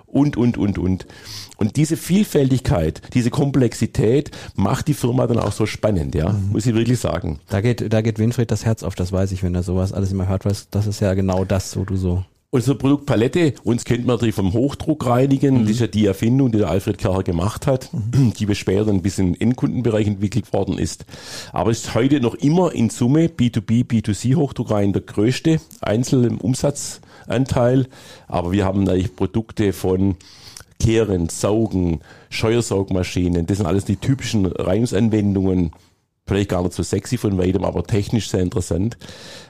und, 0.06 0.36
und, 0.36 0.56
und, 0.56 0.78
und. 0.78 1.06
Und 1.58 1.76
diese 1.76 1.96
Vielfältigkeit, 1.96 3.02
diese 3.14 3.30
Komplexität 3.30 4.30
macht 4.56 4.88
die 4.88 4.94
Firma 4.94 5.26
dann 5.26 5.38
auch 5.38 5.52
so 5.52 5.66
spannend, 5.66 6.14
ja, 6.14 6.30
mhm. 6.30 6.52
muss 6.52 6.66
ich 6.66 6.74
wirklich 6.74 6.98
sagen. 6.98 7.40
Da 7.48 7.60
geht, 7.60 7.92
da 7.92 8.00
geht 8.00 8.18
Winfried 8.18 8.50
das 8.50 8.64
Herz 8.64 8.82
auf, 8.82 8.94
das 8.94 9.12
weiß 9.12 9.32
ich, 9.32 9.42
wenn 9.42 9.54
er 9.54 9.62
sowas 9.62 9.92
alles 9.92 10.12
immer 10.12 10.28
hört, 10.28 10.44
weil 10.44 10.56
das 10.70 10.86
ist 10.86 11.00
ja 11.00 11.14
genau 11.14 11.44
das, 11.44 11.76
wo 11.76 11.84
du 11.84 11.96
so 11.96 12.24
Unsere 12.50 12.78
Produktpalette, 12.78 13.52
uns 13.62 13.84
kennt 13.84 14.06
man 14.06 14.14
natürlich 14.14 14.34
vom 14.34 14.54
Hochdruckreinigen, 14.54 15.56
mhm. 15.56 15.62
das 15.64 15.72
ist 15.72 15.80
ja 15.80 15.86
die 15.86 16.06
Erfindung, 16.06 16.50
die 16.50 16.56
der 16.56 16.70
Alfred 16.70 16.96
Kerr 16.96 17.22
gemacht 17.22 17.66
hat, 17.66 17.90
mhm. 17.92 18.32
die 18.32 18.54
später 18.54 18.86
dann 18.86 19.02
bis 19.02 19.18
in 19.18 19.34
den 19.34 19.40
Endkundenbereich 19.42 20.06
entwickelt 20.06 20.50
worden 20.54 20.78
ist. 20.78 21.04
Aber 21.52 21.70
ist 21.70 21.94
heute 21.94 22.20
noch 22.20 22.34
immer 22.36 22.72
in 22.72 22.88
Summe 22.88 23.26
B2B, 23.26 23.84
B2C 23.84 24.34
Hochdruckreinigen 24.34 24.94
der 24.94 25.02
größte 25.02 25.60
Einzel 25.82 26.24
im 26.24 26.38
Umsatzanteil. 26.38 27.86
Aber 28.28 28.50
wir 28.50 28.64
haben 28.64 28.84
natürlich 28.84 29.14
Produkte 29.14 29.74
von 29.74 30.16
Kehren, 30.80 31.28
Saugen, 31.28 32.00
Scheuersaugmaschinen, 32.30 33.44
das 33.44 33.58
sind 33.58 33.66
alles 33.66 33.84
die 33.84 33.96
typischen 33.96 34.46
Reinigungsanwendungen, 34.46 35.72
vielleicht 36.28 36.50
gar 36.50 36.62
nicht 36.62 36.74
so 36.74 36.82
sexy 36.82 37.16
von 37.16 37.38
weitem, 37.38 37.64
aber 37.64 37.82
technisch 37.82 38.30
sehr 38.30 38.40
interessant. 38.40 38.96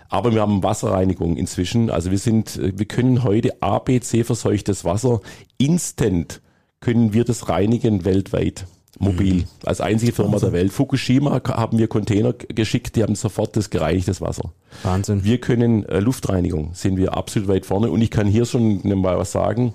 Aber 0.09 0.33
wir 0.33 0.41
haben 0.41 0.63
Wasserreinigung 0.63 1.37
inzwischen. 1.37 1.91
Also 1.91 2.11
wir 2.11 2.19
sind, 2.19 2.59
wir 2.63 2.87
können 2.87 3.25
heute 3.25 3.63
ABC 3.63 4.25
verseuchtes 4.25 4.85
Wasser 4.85 5.21
instant 5.59 6.41
können 6.81 7.13
wir 7.13 7.25
das 7.25 7.49
reinigen 7.49 8.05
weltweit. 8.05 8.67
Mobil. 9.01 9.35
Mhm. 9.35 9.45
Als 9.65 9.81
einzige 9.81 10.13
Firma 10.13 10.33
Wahnsinn. 10.33 10.51
der 10.51 10.61
Welt. 10.61 10.73
Fukushima 10.73 11.41
haben 11.47 11.79
wir 11.79 11.87
Container 11.87 12.33
geschickt, 12.33 12.97
die 12.97 13.03
haben 13.03 13.15
sofort 13.15 13.57
das 13.57 13.71
gereinigtes 13.71 14.21
Wasser. 14.21 14.51
Wahnsinn. 14.83 15.23
Wir 15.23 15.39
können 15.39 15.85
äh, 15.85 16.01
Luftreinigung, 16.01 16.71
sind 16.75 16.97
wir 16.97 17.17
absolut 17.17 17.49
weit 17.49 17.67
vorne. 17.67 17.91
Und 17.91 18.01
ich 18.03 18.11
kann 18.11 18.27
hier 18.27 18.45
schon 18.45 18.81
mal 19.01 19.17
was 19.17 19.31
sagen. 19.31 19.73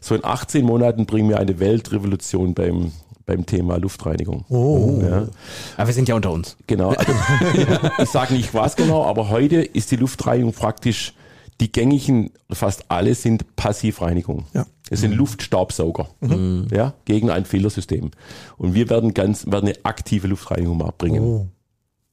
So 0.00 0.14
in 0.14 0.24
18 0.24 0.64
Monaten 0.64 1.06
bringen 1.06 1.28
wir 1.28 1.38
eine 1.38 1.60
Weltrevolution 1.60 2.54
beim 2.54 2.92
beim 3.30 3.46
Thema 3.46 3.78
Luftreinigung. 3.78 4.44
Oh. 4.48 5.00
Ja. 5.02 5.28
Aber 5.76 5.86
wir 5.86 5.94
sind 5.94 6.08
ja 6.08 6.16
unter 6.16 6.32
uns. 6.32 6.56
Genau. 6.66 6.94
Also, 7.00 7.12
ich 8.02 8.08
sage 8.10 8.34
nicht 8.34 8.52
was 8.52 8.76
genau, 8.76 9.04
aber 9.04 9.30
heute 9.30 9.62
ist 9.62 9.90
die 9.90 9.96
Luftreinigung 9.96 10.52
praktisch 10.52 11.14
die 11.60 11.70
gängigen, 11.70 12.30
fast 12.50 12.90
alle 12.90 13.14
sind 13.14 13.54
Passivreinigung. 13.54 14.46
Ja. 14.52 14.66
Es 14.90 15.00
sind 15.00 15.12
mhm. 15.12 15.18
Luftstaubsauger, 15.18 16.08
mhm. 16.20 16.66
ja, 16.72 16.94
gegen 17.04 17.30
ein 17.30 17.44
Filtersystem. 17.44 18.10
Und 18.58 18.74
wir 18.74 18.90
werden 18.90 19.14
ganz, 19.14 19.46
werden 19.46 19.68
eine 19.68 19.84
aktive 19.84 20.26
Luftreinigung 20.26 20.78
bringen. 20.98 21.22
Oh. 21.22 21.46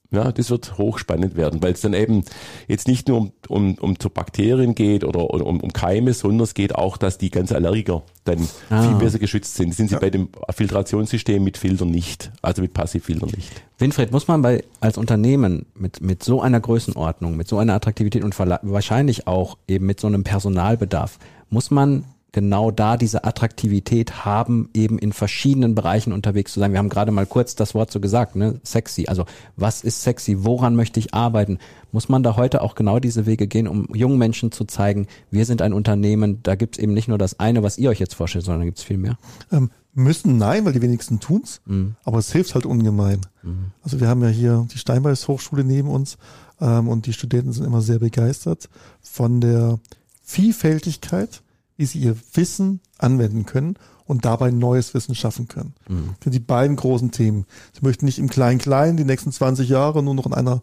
Ja, 0.10 0.32
das 0.32 0.50
wird 0.50 0.78
hochspannend 0.78 1.36
werden, 1.36 1.62
weil 1.62 1.74
es 1.74 1.82
dann 1.82 1.94
eben 1.94 2.24
jetzt 2.68 2.88
nicht 2.88 3.10
nur 3.10 3.18
um, 3.18 3.32
um, 3.50 3.76
um 3.76 4.00
zu 4.00 4.10
Bakterien 4.10 4.74
geht 4.74 5.04
oder 5.04 5.30
um, 5.30 5.60
um 5.60 5.74
Keime, 5.74 6.14
sondern 6.14 6.42
es 6.42 6.54
geht 6.54 6.76
auch, 6.76 6.96
dass 6.96 7.18
die 7.18 7.30
ganzen 7.30 7.56
Allergiker 7.56 8.04
dann 8.24 8.48
ah. 8.70 8.84
viel 8.84 8.96
besser 8.96 9.20
geschützt 9.20 9.56
sind. 9.56 9.76
sind 9.76 9.90
sie 9.90 9.96
ja. 9.96 10.00
bei 10.00 10.10
dem 10.10 10.30
Filtrationssystem 10.50 11.44
mit 11.44 11.58
Filtern 11.58 11.92
nicht, 11.92 12.32
also 12.42 12.62
mit 12.62 12.74
Passivfiltern 12.74 13.32
nicht. 13.36 13.50
Winfried, 13.80 14.12
muss 14.12 14.30
man 14.30 14.42
bei 14.42 14.64
als 14.80 14.98
Unternehmen 14.98 15.66
mit, 15.76 16.02
mit 16.02 16.24
so 16.24 16.42
einer 16.42 16.62
Größenordnung, 16.62 17.36
mit 17.36 17.50
so 17.50 17.58
einer 17.58 17.74
Attraktivität 17.74 18.24
und 18.24 18.38
wahrscheinlich 18.40 19.28
auch 19.28 19.58
eben 19.68 19.86
mit 19.86 20.00
so 20.00 20.08
einem 20.08 20.24
Personalbedarf, 20.24 21.20
muss 21.50 21.70
man 21.70 22.06
genau 22.38 22.70
da 22.70 22.98
diese 22.98 23.24
Attraktivität 23.24 24.24
haben, 24.24 24.70
eben 24.76 25.00
in 25.00 25.12
verschiedenen 25.12 25.74
Bereichen 25.74 26.14
unterwegs 26.14 26.54
zu 26.54 26.60
sein. 26.60 26.72
Wir 26.72 26.78
haben 26.78 26.90
gerade 26.90 27.12
mal 27.12 27.26
kurz 27.26 27.56
das 27.56 27.74
Wort 27.74 27.90
so 27.90 28.00
gesagt, 28.00 28.36
ne? 28.36 28.62
Sexy. 28.64 29.08
Also 29.08 29.26
was 29.56 29.82
ist 29.82 30.04
sexy? 30.04 30.46
Woran 30.46 30.76
möchte 30.76 31.00
ich 31.00 31.16
arbeiten? 31.16 31.58
Muss 31.92 32.10
man 32.10 32.22
da 32.22 32.36
heute 32.36 32.62
auch 32.62 32.76
genau 32.76 33.00
diese 33.00 33.26
Wege 33.26 33.48
gehen, 33.48 33.68
um 33.68 33.88
jungen 33.92 34.20
Menschen 34.20 34.52
zu 34.52 34.66
zeigen, 34.66 35.08
wir 35.32 35.46
sind 35.46 35.64
ein 35.64 35.74
Unternehmen, 35.74 36.44
da 36.44 36.54
gibt's 36.54 36.78
eben 36.78 36.94
nicht 36.94 37.08
nur 37.08 37.18
das 37.18 37.40
eine, 37.40 37.64
was 37.64 37.80
ihr 37.80 37.90
euch 37.90 37.98
jetzt 38.00 38.14
vorstellt, 38.14 38.46
sondern 38.46 38.62
da 38.62 38.66
gibt's 38.66 38.84
viel 38.84 39.00
mehr? 39.00 39.18
Ähm, 39.52 39.72
müssen 39.96 40.38
nein, 40.38 40.64
weil 40.64 40.74
die 40.74 40.84
wenigsten 40.84 41.20
tun's, 41.20 41.62
mhm. 41.66 41.96
aber 42.04 42.20
es 42.20 42.32
hilft 42.32 42.54
halt 42.54 42.68
ungemein. 42.68 43.22
Mhm. 43.42 43.72
Also 43.82 44.00
wir 44.00 44.10
haben 44.10 44.22
ja 44.22 44.30
hier 44.30 44.68
die 44.72 44.78
Steinbeis 44.78 45.28
Hochschule 45.28 45.64
neben 45.64 45.90
uns 45.90 46.20
ähm, 46.62 46.88
und 46.88 47.08
die 47.08 47.14
Studenten 47.14 47.52
sind 47.52 47.66
immer 47.66 47.82
sehr 47.82 47.98
begeistert 47.98 48.70
von 49.02 49.42
der 49.42 49.80
Vielfältigkeit, 50.22 51.42
wie 51.78 51.86
sie 51.86 52.00
ihr 52.00 52.18
Wissen 52.34 52.82
anwenden 52.98 53.46
können 53.46 53.78
und 54.06 54.26
dabei 54.26 54.52
neues 54.52 54.94
Wissen 54.94 55.16
schaffen 55.16 55.48
können. 55.48 55.74
Mhm. 55.88 56.16
Das 56.18 56.26
sind 56.26 56.34
die 56.34 56.40
beiden 56.40 56.76
großen 56.76 57.12
Themen. 57.12 57.46
Sie 57.74 57.86
möchten 57.86 58.06
nicht 58.06 58.20
im 58.20 58.30
Klein-Klein 58.30 58.98
die 58.98 59.06
nächsten 59.06 59.32
20 59.32 59.70
Jahre 59.70 60.04
nur 60.04 60.16
noch 60.16 60.26
in 60.26 60.34
einer 60.34 60.62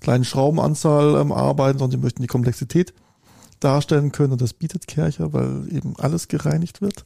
kleinen 0.00 0.24
Schraubenanzahl 0.24 1.20
ähm, 1.20 1.32
arbeiten, 1.32 1.78
sondern 1.78 1.98
sie 1.98 2.04
möchten 2.04 2.22
die 2.22 2.28
Komplexität 2.28 2.92
darstellen 3.60 4.12
können 4.12 4.32
und 4.32 4.40
das 4.40 4.52
bietet 4.52 4.86
Kercher, 4.86 5.32
weil 5.32 5.72
eben 5.72 5.94
alles 5.98 6.28
gereinigt 6.28 6.80
wird. 6.80 7.04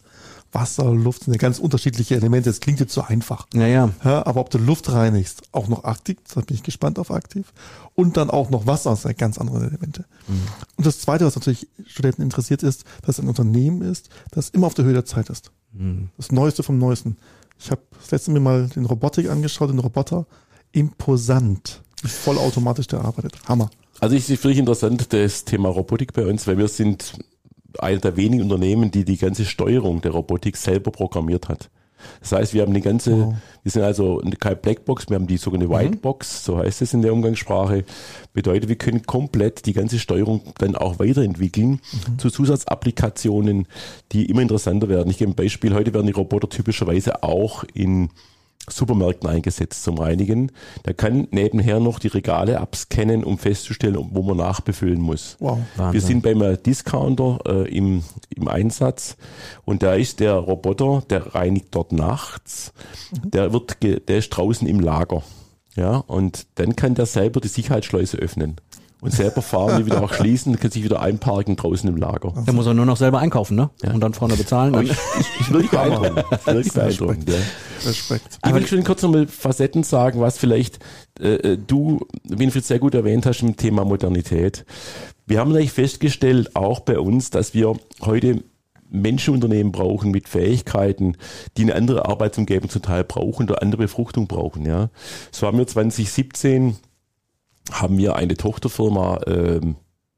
Wasser, 0.57 0.91
Luft 0.95 1.25
sind 1.25 1.35
ja 1.35 1.39
ganz 1.39 1.59
unterschiedliche 1.59 2.17
Elemente. 2.17 2.49
Das 2.49 2.61
klingt 2.61 2.81
jetzt 2.81 2.95
so 2.95 3.03
einfach. 3.03 3.47
Naja. 3.53 3.91
Ja, 4.03 4.25
aber 4.27 4.41
ob 4.41 4.49
du 4.49 4.57
Luft 4.57 4.91
reinigst, 4.91 5.43
auch 5.53 5.69
noch 5.69 5.85
aktiv, 5.85 6.17
da 6.35 6.41
bin 6.41 6.57
ich 6.57 6.63
gespannt 6.63 6.99
auf 6.99 7.11
aktiv. 7.11 7.53
Und 7.95 8.17
dann 8.17 8.31
auch 8.31 8.49
noch 8.49 8.67
Wasser, 8.67 8.91
das 8.91 9.03
sind 9.03 9.11
ja 9.11 9.17
ganz 9.17 9.37
andere 9.39 9.67
Elemente. 9.67 10.07
Mhm. 10.27 10.41
Und 10.77 10.87
das 10.87 10.99
Zweite, 11.01 11.27
was 11.27 11.37
natürlich 11.37 11.69
Studenten 11.87 12.23
interessiert, 12.23 12.63
ist, 12.63 12.85
dass 13.03 13.19
es 13.19 13.25
ein 13.25 13.29
Unternehmen 13.29 13.83
ist, 13.83 14.09
das 14.31 14.49
immer 14.49 14.67
auf 14.67 14.75
der 14.75 14.87
Höhe 14.87 14.95
der 14.95 15.05
Zeit 15.05 15.29
ist. 15.29 15.53
Mhm. 15.73 16.09
Das 16.17 16.33
Neueste 16.33 16.63
vom 16.63 16.79
Neuesten. 16.79 17.19
Ich 17.59 17.71
habe 17.71 17.83
das 18.01 18.11
letzte 18.11 18.31
Mal 18.31 18.41
mal 18.41 18.69
den 18.69 18.87
Robotik 18.87 19.29
angeschaut, 19.29 19.71
den 19.71 19.79
Roboter. 19.79 20.27
Imposant, 20.73 21.83
wie 22.03 22.09
vollautomatisch 22.09 22.87
der 22.87 23.03
arbeitet. 23.03 23.39
Hammer. 23.47 23.71
Also 24.01 24.17
ich 24.17 24.25
finde 24.25 24.51
ich 24.51 24.59
interessant 24.59 25.13
das 25.13 25.45
Thema 25.45 25.69
Robotik 25.69 26.13
bei 26.13 26.27
uns, 26.27 26.47
weil 26.47 26.59
wir 26.59 26.69
sind 26.69 27.15
einer 27.81 28.01
der 28.01 28.17
wenigen 28.17 28.45
Unternehmen, 28.45 28.91
die 28.91 29.05
die 29.05 29.17
ganze 29.17 29.45
Steuerung 29.45 30.01
der 30.01 30.13
Robotik 30.13 30.57
selber 30.57 30.91
programmiert 30.91 31.49
hat. 31.49 31.71
Das 32.21 32.33
heißt, 32.33 32.55
wir 32.55 32.63
haben 32.63 32.71
eine 32.71 32.81
ganze, 32.81 33.13
wow. 33.13 33.35
wir 33.63 33.73
sind 33.73 33.83
also 33.83 34.23
keine 34.39 34.57
Blackbox, 34.57 35.09
wir 35.09 35.17
haben 35.17 35.27
die 35.27 35.37
sogenannte 35.37 35.73
mhm. 35.73 35.79
Whitebox, 35.79 36.45
so 36.45 36.59
heißt 36.59 36.83
es 36.83 36.95
in 36.95 37.03
der 37.03 37.13
Umgangssprache. 37.13 37.85
Bedeutet, 38.33 38.69
wir 38.69 38.77
können 38.77 39.03
komplett 39.07 39.67
die 39.67 39.73
ganze 39.73 39.99
Steuerung 39.99 40.43
dann 40.59 40.77
auch 40.77 40.99
weiterentwickeln 40.99 41.81
mhm. 41.81 42.19
zu 42.19 42.31
Zusatzapplikationen, 42.31 43.67
die 44.13 44.27
immer 44.27 44.43
interessanter 44.43 44.89
werden. 44.89 45.11
Ich 45.11 45.19
gebe 45.19 45.31
ein 45.31 45.37
Beispiel, 45.37 45.75
heute 45.75 45.95
werden 45.95 46.07
die 46.07 46.13
Roboter 46.13 46.49
typischerweise 46.49 47.23
auch 47.23 47.65
in 47.75 48.11
Supermärkten 48.69 49.29
eingesetzt 49.29 49.85
zum 49.85 49.99
Reinigen. 49.99 50.51
Da 50.83 50.93
kann 50.93 51.29
nebenher 51.31 51.79
noch 51.81 51.99
die 51.99 52.09
Regale 52.09 52.61
abscannen, 52.61 53.23
um 53.23 53.39
festzustellen, 53.39 54.09
wo 54.11 54.23
man 54.23 54.39
nachbefüllen 54.39 55.01
muss. 55.01 55.37
Wow, 55.39 55.59
Wir 55.93 56.01
sind 56.01 56.23
beim 56.23 56.41
Discounter 56.63 57.39
äh, 57.47 57.77
im, 57.77 58.03
im 58.35 58.49
Einsatz 58.49 59.17
und 59.65 59.83
da 59.83 59.95
ist 59.95 60.21
der 60.21 60.35
Roboter, 60.35 61.03
der 61.09 61.35
reinigt 61.35 61.69
dort 61.71 61.93
nachts. 61.93 62.73
Mhm. 63.13 63.31
Der 63.31 63.53
wird, 63.53 63.83
der 63.83 64.19
ist 64.19 64.31
draußen 64.31 64.67
im 64.67 64.81
Lager. 64.81 65.23
Ja, 65.77 65.99
und 65.99 66.47
dann 66.55 66.75
kann 66.75 66.95
der 66.95 67.05
selber 67.05 67.41
die 67.41 67.49
Sicherheitsschleuse 67.49 68.17
öffnen 68.17 68.57
und 69.01 69.13
selber 69.13 69.43
fahren, 69.43 69.79
die 69.79 69.87
wieder 69.87 70.03
auch 70.03 70.13
schließen, 70.13 70.59
kann 70.59 70.71
sich 70.71 70.83
wieder 70.83 71.01
einparken 71.01 71.57
draußen 71.57 71.89
im 71.89 71.97
Lager. 71.97 72.33
Da 72.47 72.53
muss 72.53 72.67
er 72.67 72.75
nur 72.75 72.87
noch 72.87 72.97
selber 72.97 73.19
einkaufen, 73.19 73.57
ne? 73.57 73.71
Ja. 73.83 73.93
Und 73.93 74.01
dann 74.01 74.15
vorne 74.15 74.37
bezahlen. 74.37 74.75
Ich, 74.83 74.91
ich, 74.91 75.41
ich 75.41 75.53
wirklich 75.53 75.71
beeindruckend. 75.71 76.25
Wirklich 76.47 76.73
beeindruckend, 76.73 77.29
ja. 77.29 77.37
Respekt. 77.85 78.39
Ich 78.45 78.55
will 78.55 78.67
schon 78.67 78.85
kurz 78.85 79.03
nochmal 79.03 79.27
Facetten 79.27 79.83
sagen, 79.83 80.21
was 80.21 80.39
vielleicht 80.39 80.79
äh, 81.21 81.35
äh, 81.35 81.59
du, 81.59 82.01
Winfried, 82.25 82.65
sehr 82.65 82.79
gut 82.79 82.95
erwähnt 82.95 83.27
hast 83.27 83.43
im 83.43 83.57
Thema 83.57 83.85
Modernität. 83.85 84.65
Wir 85.27 85.41
haben 85.41 85.51
natürlich 85.51 85.73
festgestellt, 85.73 86.57
auch 86.57 86.81
bei 86.81 86.99
uns, 86.99 87.31
dass 87.31 87.53
wir 87.53 87.75
heute 88.01 88.45
Menschenunternehmen 88.89 89.73
brauchen 89.73 90.11
mit 90.11 90.29
Fähigkeiten, 90.29 91.17
die 91.57 91.63
eine 91.63 91.75
andere 91.75 92.07
Arbeitsumgebung 92.07 92.71
zum 92.71 92.83
Teil 92.83 93.05
brauchen 93.05 93.45
oder 93.49 93.63
andere 93.63 93.83
Befruchtung 93.83 94.27
brauchen. 94.27 94.65
Ja, 94.65 94.91
so 95.33 95.47
haben 95.47 95.59
wir 95.59 95.67
2017 95.67 96.77
haben 97.73 97.99
wir 97.99 98.17
eine 98.17 98.37
Tochterfirma 98.37 99.21
ähm, 99.27 99.77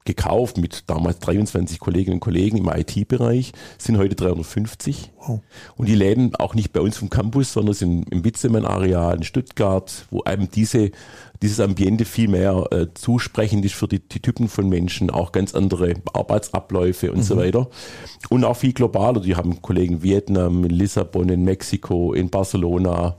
gekauft 0.08 0.56
mit 0.56 0.84
damals 0.88 1.18
23 1.18 1.78
Kolleginnen 1.78 2.14
und 2.14 2.20
Kollegen 2.20 2.56
im 2.56 2.68
IT-Bereich, 2.68 3.52
sind 3.76 3.98
heute 3.98 4.14
350. 4.14 5.12
Wow. 5.18 5.40
Und 5.76 5.86
die 5.86 5.94
leben 5.94 6.34
auch 6.34 6.54
nicht 6.54 6.72
bei 6.72 6.80
uns 6.80 6.96
vom 6.96 7.10
Campus, 7.10 7.52
sondern 7.52 7.74
sind 7.74 8.10
im 8.10 8.24
Witzemann-Areal 8.24 9.18
in 9.18 9.22
Stuttgart, 9.22 10.06
wo 10.10 10.22
eben 10.26 10.50
diese, 10.50 10.92
dieses 11.42 11.60
Ambiente 11.60 12.06
viel 12.06 12.28
mehr 12.28 12.68
äh, 12.70 12.86
zusprechend 12.94 13.66
ist 13.66 13.74
für 13.74 13.86
die, 13.86 14.00
die 14.00 14.20
Typen 14.20 14.48
von 14.48 14.70
Menschen, 14.70 15.10
auch 15.10 15.30
ganz 15.30 15.54
andere 15.54 15.96
Arbeitsabläufe 16.14 17.12
und 17.12 17.18
mhm. 17.18 17.22
so 17.22 17.36
weiter. 17.36 17.68
Und 18.30 18.44
auch 18.44 18.56
viel 18.56 18.72
globaler. 18.72 19.20
Die 19.20 19.36
haben 19.36 19.60
Kollegen 19.60 19.96
in 19.96 20.02
Vietnam, 20.02 20.64
in 20.64 20.70
Lissabon, 20.70 21.28
in 21.28 21.44
Mexiko, 21.44 22.14
in 22.14 22.30
Barcelona. 22.30 23.16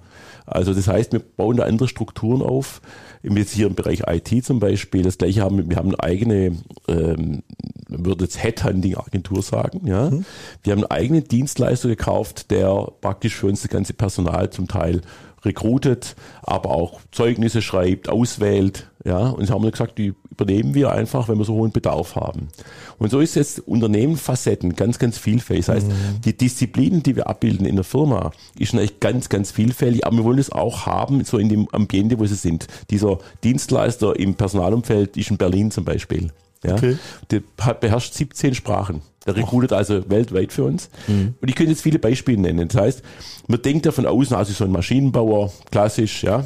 Also 0.48 0.74
das 0.74 0.88
heißt, 0.88 1.13
wir 1.13 1.19
bauen 1.19 1.57
da 1.57 1.65
andere 1.65 1.88
Strukturen 1.88 2.41
auf 2.41 2.81
jetzt 3.24 3.54
hier 3.54 3.68
im 3.68 3.76
Bereich 3.76 4.04
IT 4.08 4.46
zum 4.46 4.60
Beispiel, 4.60 5.04
das 5.04 5.18
gleiche 5.18 5.42
haben 5.42 5.70
wir 5.70 5.78
haben 5.78 5.90
eine 5.90 6.00
eigene, 6.00 6.58
ähm, 6.88 7.44
man 7.90 8.06
würde 8.06 8.26
jetzt 8.26 8.42
Headhunting-Agentur 8.42 9.42
sagen, 9.42 9.86
ja. 9.86 10.10
Mhm. 10.10 10.26
Wir 10.64 10.74
haben 10.74 10.84
einen 10.84 10.92
eigenen 10.92 11.24
Dienstleister 11.26 11.90
gekauft, 11.90 12.52
der 12.52 12.92
praktisch 13.02 13.36
für 13.36 13.48
uns 13.48 13.62
das 13.62 13.70
ganze 13.70 13.94
Personal 13.94 14.50
zum 14.50 14.68
Teil 14.68 15.02
recruitet, 15.44 16.16
aber 16.42 16.72
auch 16.72 17.00
Zeugnisse 17.12 17.62
schreibt, 17.62 18.10
auswählt, 18.10 18.90
ja. 19.04 19.30
Und 19.30 19.46
sie 19.46 19.54
haben 19.54 19.70
gesagt, 19.70 19.98
die 19.98 20.14
übernehmen 20.39 20.74
wir 20.74 20.91
einfach, 20.91 21.27
wenn 21.27 21.38
wir 21.38 21.46
so 21.46 21.53
hohen 21.53 21.72
Bedarf 21.72 22.15
haben. 22.15 22.50
Und 22.98 23.12
so 23.12 23.19
ist 23.19 23.36
jetzt 23.36 23.60
Unternehmen 23.67 24.17
Facetten 24.17 24.75
ganz, 24.75 25.00
ganz 25.00 25.17
vielfältig. 25.17 25.65
Das 25.65 25.75
heißt, 25.75 25.88
mhm. 25.88 26.22
die 26.24 26.38
Disziplinen, 26.38 27.03
die 27.03 27.15
wir 27.15 27.27
abbilden 27.27 27.65
in 27.65 27.75
der 27.75 27.86
Firma, 27.86 28.31
ist 28.58 28.74
eigentlich 28.74 29.00
ganz, 29.00 29.29
ganz 29.29 29.51
vielfältig, 29.51 30.05
aber 30.05 30.17
wir 30.17 30.24
wollen 30.24 30.39
es 30.39 30.51
auch 30.51 30.86
haben, 30.86 31.24
so 31.24 31.38
in 31.38 31.50
dem 31.50 31.67
Ambiente, 31.72 32.19
wo 32.19 32.25
sie 32.25 32.36
sind. 32.36 32.67
Dieser 32.89 33.19
Dienstleister 33.43 34.17
im 34.19 34.36
Personalumfeld 34.36 35.17
ist 35.17 35.31
in 35.31 35.38
Berlin 35.38 35.72
zum 35.72 35.86
Beispiel. 35.86 36.31
Ja, 36.63 36.75
okay. 36.75 36.98
Der 37.31 37.41
beherrscht 37.74 38.13
17 38.13 38.53
Sprachen. 38.53 39.01
Der 39.25 39.36
recruitet 39.36 39.74
also 39.74 40.10
weltweit 40.10 40.51
für 40.51 40.63
uns. 40.63 40.89
Mhm. 41.08 41.36
Und 41.39 41.48
ich 41.48 41.55
könnte 41.55 41.72
jetzt 41.72 41.81
viele 41.81 42.00
Beispiele 42.00 42.39
nennen. 42.39 42.67
Das 42.67 42.81
heißt, 42.81 43.03
man 43.48 43.62
denkt 43.62 43.86
ja 43.86 43.91
von 43.91 44.05
außen, 44.05 44.36
also 44.36 44.51
so 44.51 44.65
ein 44.65 44.72
Maschinenbauer, 44.72 45.51
klassisch, 45.72 46.24
ja, 46.24 46.46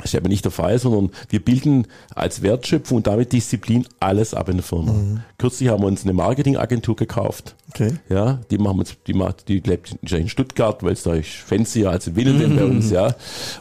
das 0.00 0.12
ist 0.14 0.18
aber 0.18 0.28
nicht 0.28 0.44
der 0.44 0.52
Fall, 0.52 0.78
sondern 0.78 1.10
wir 1.28 1.44
bilden 1.44 1.86
als 2.14 2.42
Wertschöpfung 2.42 2.98
und 2.98 3.06
damit 3.06 3.32
Disziplin 3.32 3.86
alles 4.00 4.34
ab 4.34 4.48
in 4.48 4.56
der 4.56 4.64
Firma. 4.64 4.92
Mhm. 4.92 5.20
Kürzlich 5.38 5.68
haben 5.68 5.82
wir 5.82 5.86
uns 5.86 6.04
eine 6.04 6.12
Marketingagentur 6.12 6.96
gekauft. 6.96 7.54
Okay. 7.70 7.94
Ja, 8.08 8.40
die 8.50 8.58
machen 8.58 8.80
uns, 8.80 8.96
die 9.06 9.14
macht, 9.14 9.48
die 9.48 9.60
lebt 9.60 9.96
in 10.10 10.28
Stuttgart, 10.28 10.82
weil 10.82 10.92
es 10.92 11.02
da 11.02 11.14
ist 11.14 11.30
fancy, 11.30 11.86
als 11.86 12.16
Willen 12.16 12.52
mhm. 12.52 12.56
bei 12.56 12.64
uns, 12.64 12.90
ja. 12.90 13.14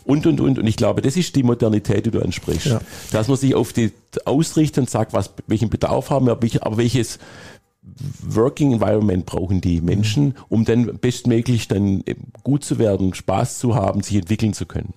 Und, 0.04 0.26
und, 0.26 0.42
und. 0.42 0.60
Und 0.60 0.68
ich 0.68 0.78
glaube, 0.78 1.02
das 1.02 1.16
ist 1.16 1.36
die 1.36 1.44
Modernität, 1.44 2.06
die 2.06 2.12
du 2.12 2.22
ansprichst. 2.22 2.68
Ja. 2.68 2.82
Dass 3.12 3.28
man 3.28 3.38
sich 3.38 3.54
auf 3.54 3.74
die 3.74 3.92
ausrichtet 4.26 4.80
und 4.80 4.90
sagt, 4.90 5.14
was, 5.14 5.32
welchen 5.48 5.70
Bedarf 5.70 6.10
haben 6.10 6.26
wir, 6.26 6.34
aber 6.34 6.78
welches, 6.78 7.20
Working 8.22 8.74
Environment 8.74 9.26
brauchen 9.26 9.62
die 9.62 9.82
Menschen, 9.82 10.26
mhm. 10.26 10.34
um 10.50 10.66
dann 10.66 10.98
bestmöglich 11.00 11.68
dann 11.68 12.04
gut 12.44 12.64
zu 12.64 12.78
werden, 12.78 13.14
Spaß 13.14 13.60
zu 13.60 13.76
haben, 13.76 14.02
sich 14.02 14.18
entwickeln 14.18 14.54
zu 14.54 14.66
können. 14.66 14.94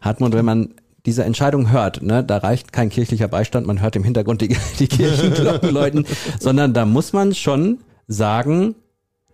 Hartmut, 0.00 0.32
wenn 0.32 0.44
man 0.44 0.74
diese 1.06 1.24
Entscheidung 1.24 1.70
hört, 1.70 2.02
ne, 2.02 2.22
da 2.22 2.38
reicht 2.38 2.72
kein 2.72 2.88
kirchlicher 2.88 3.28
Beistand, 3.28 3.66
man 3.66 3.80
hört 3.80 3.96
im 3.96 4.04
Hintergrund 4.04 4.40
die, 4.40 4.48
die 4.78 4.88
Kirchenglocken 4.88 5.70
läuten, 5.70 6.06
sondern 6.40 6.72
da 6.72 6.86
muss 6.86 7.12
man 7.12 7.34
schon 7.34 7.78
sagen, 8.06 8.74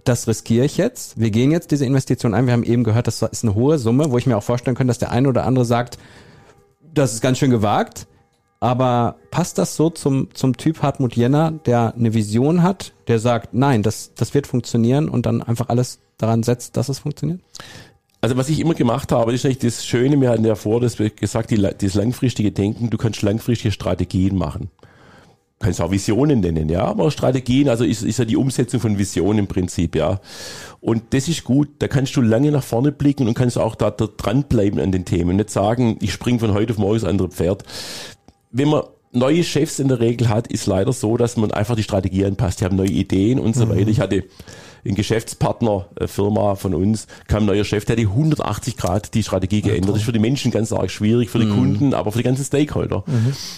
das 0.04 0.26
riskiere 0.26 0.64
ich 0.64 0.76
jetzt. 0.78 1.20
Wir 1.20 1.30
gehen 1.30 1.50
jetzt 1.50 1.70
diese 1.70 1.84
Investition 1.84 2.32
ein. 2.32 2.46
Wir 2.46 2.54
haben 2.54 2.62
eben 2.64 2.84
gehört, 2.84 3.06
das 3.06 3.20
ist 3.20 3.44
eine 3.44 3.54
hohe 3.54 3.78
Summe, 3.78 4.10
wo 4.10 4.16
ich 4.16 4.26
mir 4.26 4.37
auch 4.37 4.42
vorstellen 4.42 4.76
könnte, 4.76 4.90
dass 4.90 4.98
der 4.98 5.10
eine 5.10 5.28
oder 5.28 5.44
andere 5.44 5.64
sagt, 5.64 5.98
das 6.94 7.12
ist 7.12 7.20
ganz 7.20 7.38
schön 7.38 7.50
gewagt. 7.50 8.06
Aber 8.60 9.16
passt 9.30 9.58
das 9.58 9.76
so 9.76 9.90
zum, 9.90 10.34
zum 10.34 10.56
Typ 10.56 10.82
Hartmut 10.82 11.14
Jenner, 11.14 11.52
der 11.52 11.94
eine 11.94 12.14
Vision 12.14 12.62
hat, 12.62 12.92
der 13.06 13.20
sagt, 13.20 13.54
nein, 13.54 13.82
das, 13.82 14.14
das 14.14 14.34
wird 14.34 14.48
funktionieren 14.48 15.08
und 15.08 15.26
dann 15.26 15.42
einfach 15.42 15.68
alles 15.68 16.00
daran 16.16 16.42
setzt, 16.42 16.76
dass 16.76 16.88
es 16.88 16.98
funktioniert? 16.98 17.40
Also 18.20 18.37
was 18.37 18.48
ich 18.48 18.58
immer 18.58 18.75
gemacht 18.75 19.12
habe, 19.12 19.32
ist 19.32 19.44
eigentlich 19.44 19.58
das 19.58 19.87
Schöne, 19.87 20.20
wir 20.20 20.30
hatten 20.30 20.44
ja 20.44 20.56
vor, 20.56 20.80
dass 20.80 20.98
wir 20.98 21.10
gesagt, 21.10 21.50
die, 21.50 21.56
das 21.56 21.94
langfristige 21.94 22.50
Denken, 22.50 22.90
du 22.90 22.98
kannst 22.98 23.22
langfristige 23.22 23.70
Strategien 23.70 24.37
machen. 24.37 24.70
Du 25.60 25.64
kannst 25.66 25.80
auch 25.80 25.90
Visionen 25.90 26.40
nennen, 26.40 26.68
ja, 26.68 26.84
aber 26.84 27.10
Strategien, 27.10 27.68
also 27.68 27.84
ist, 27.84 28.02
ist 28.02 28.18
ja 28.18 28.25
die 28.25 28.37
Umsetzung 28.37 28.80
von 28.80 28.98
Visionen 28.98 29.40
im 29.40 29.46
Prinzip, 29.46 29.96
ja. 29.96 30.20
Und 30.80 31.02
das 31.10 31.28
ist 31.28 31.44
gut, 31.44 31.68
da 31.80 31.88
kannst 31.88 32.14
du 32.16 32.20
lange 32.20 32.52
nach 32.52 32.62
vorne 32.62 32.92
blicken 32.92 33.26
und 33.26 33.34
kannst 33.34 33.58
auch 33.58 33.75
da, 33.75 33.90
da 33.90 34.06
dranbleiben 34.06 34.80
an 34.80 34.92
den 34.92 35.04
Themen. 35.04 35.37
Nicht 35.37 35.50
sagen, 35.50 35.98
ich 36.00 36.12
springe 36.12 36.38
von 36.40 36.54
heute 36.54 36.72
auf 36.72 36.78
morgen 36.78 36.94
das 36.94 37.04
andere 37.04 37.28
Pferd. 37.28 37.64
Wenn 38.50 38.68
man 38.68 38.82
neue 39.12 39.42
Chefs 39.44 39.78
in 39.78 39.88
der 39.88 40.00
Regel 40.00 40.28
hat, 40.28 40.46
ist 40.48 40.66
leider 40.66 40.92
so, 40.92 41.16
dass 41.16 41.36
man 41.36 41.50
einfach 41.52 41.76
die 41.76 41.82
Strategie 41.82 42.24
anpasst. 42.24 42.60
Die 42.60 42.64
haben 42.64 42.76
neue 42.76 42.88
Ideen 42.90 43.38
und 43.38 43.56
so 43.56 43.66
Mhm. 43.66 43.70
weiter. 43.70 43.88
Ich 43.88 44.00
hatte 44.00 44.24
in 44.84 44.94
Geschäftspartner 44.94 45.86
äh, 45.98 46.06
Firma 46.06 46.54
von 46.54 46.72
uns 46.72 47.08
kam 47.26 47.42
ein 47.42 47.46
neuer 47.46 47.64
Chef, 47.64 47.84
der 47.84 47.94
hat 47.94 47.98
die 48.00 48.06
180 48.06 48.76
Grad 48.76 49.12
die 49.14 49.22
Strategie 49.24 49.60
geändert. 49.60 49.90
Das 49.90 49.96
ist 49.98 50.04
für 50.04 50.12
die 50.12 50.18
Menschen 50.20 50.50
ganz 50.52 50.72
arg 50.72 50.90
schwierig, 50.90 51.30
für 51.30 51.40
die 51.40 51.48
Kunden, 51.48 51.94
aber 51.94 52.12
für 52.12 52.18
die 52.18 52.24
ganzen 52.24 52.44
Stakeholder. 52.44 53.02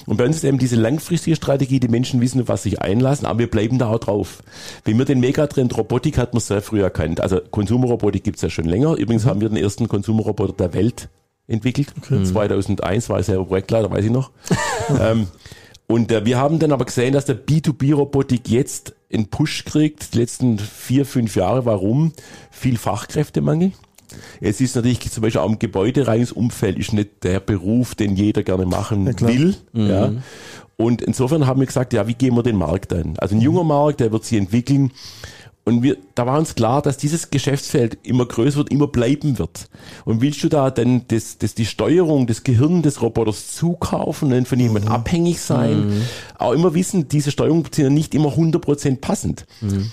Und 0.07 0.17
bei 0.17 0.25
uns 0.25 0.37
ist 0.37 0.45
eben 0.45 0.59
diese 0.59 0.77
langfristige 0.77 1.37
Strategie, 1.37 1.79
die 1.79 1.89
Menschen 1.89 2.21
wissen, 2.23 2.41
auf 2.41 2.49
was 2.49 2.63
sie 2.63 2.71
sich 2.71 2.81
einlassen, 2.81 3.27
aber 3.27 3.41
wir 3.41 3.51
bleiben 3.51 3.79
da 3.79 3.91
auch 3.91 3.99
drauf. 3.99 4.43
Wenn 4.85 4.97
wir 4.99 5.05
den 5.05 5.21
Megatrend 5.21 5.77
Robotik 5.77 6.17
hat 6.17 6.33
man 6.33 6.41
sehr 6.41 6.63
früh 6.63 6.81
erkannt. 6.83 7.21
Also 7.21 7.39
Konsumerrobotik 7.51 8.25
gibt's 8.25 8.43
ja 8.43 8.49
schon 8.51 8.65
länger. 8.65 8.95
Übrigens 8.97 9.27
haben 9.27 9.41
wir 9.43 9.49
den 9.51 9.59
ersten 9.59 9.89
Konsumerroboter 9.89 10.55
der 10.55 10.73
Welt 10.73 11.09
entwickelt. 11.51 11.93
2001 12.09 13.09
war 13.09 13.21
ich 13.21 13.27
selber 13.27 13.45
Projektleiter, 13.45 13.91
weiß 13.91 14.05
ich 14.05 14.11
noch. 14.11 14.31
ähm, 15.01 15.27
und 15.87 16.13
äh, 16.13 16.25
wir 16.25 16.39
haben 16.39 16.59
dann 16.59 16.73
aber 16.73 16.85
gesehen, 16.85 17.13
dass 17.13 17.25
der 17.25 17.37
B2B-Robotik 17.37 18.49
jetzt 18.49 18.95
einen 19.13 19.27
Push 19.27 19.65
kriegt, 19.65 20.15
die 20.15 20.19
letzten 20.19 20.59
vier, 20.59 21.05
fünf 21.05 21.35
Jahre. 21.35 21.67
Warum? 21.67 22.13
Viel 22.51 22.79
Fachkräftemangel. 22.79 23.73
Es 24.41 24.61
ist 24.61 24.77
natürlich 24.77 25.11
zum 25.11 25.23
Beispiel 25.23 25.41
auch 25.41 25.49
im 25.49 25.59
Gebäudereinigsumfeld 25.59 26.79
ist 26.79 26.93
nicht 26.93 27.23
der 27.23 27.41
Beruf, 27.41 27.95
den 27.95 28.17
jeder 28.17 28.43
gerne 28.43 28.67
machen 28.67 29.15
klar. 29.15 29.31
will. 29.31 29.57
Ja. 29.73 30.13
Und 30.77 31.03
insofern 31.03 31.47
haben 31.47 31.61
wir 31.61 31.67
gesagt, 31.67 31.93
ja, 31.93 32.07
wie 32.07 32.15
gehen 32.15 32.35
wir 32.35 32.43
den 32.43 32.57
Markt 32.57 32.93
an? 32.93 33.15
Also 33.19 33.35
ein 33.35 33.41
junger 33.41 33.65
Markt, 33.65 34.01
der 34.01 34.13
wird 34.13 34.25
sich 34.25 34.39
entwickeln. 34.39 34.93
Und 35.65 35.83
wir, 35.83 35.99
da 36.15 36.27
war 36.27 36.39
uns 36.39 36.55
klar, 36.55 36.81
dass 36.81 36.97
dieses 36.97 37.31
Geschäftsfeld 37.31 37.99
immer 38.03 38.27
größer 38.27 38.57
wird, 38.59 38.71
immer 38.71 38.87
bleiben 38.87 39.39
wird. 39.39 39.69
Und 40.07 40.23
willst 40.23 40.43
du 40.43 40.49
da 40.49 40.71
dann 40.71 41.03
das, 41.09 41.37
das, 41.39 41.55
die 41.55 41.67
Steuerung, 41.67 42.27
das 42.27 42.45
Gehirn 42.45 42.83
des 42.83 43.03
Roboters 43.03 43.53
zukaufen 43.53 44.33
und 44.33 44.49
von 44.49 44.59
jemandem 44.59 44.91
abhängig 44.91 45.41
sein? 45.41 46.03
Auch 46.39 46.53
immer 46.53 46.75
wissen, 46.75 47.09
diese 47.09 47.31
Steuerung 47.31 47.67
sind 47.71 47.85
ja 47.85 47.91
nicht 47.91 48.15
immer 48.15 48.31
100% 48.31 49.01
passend. 49.01 49.47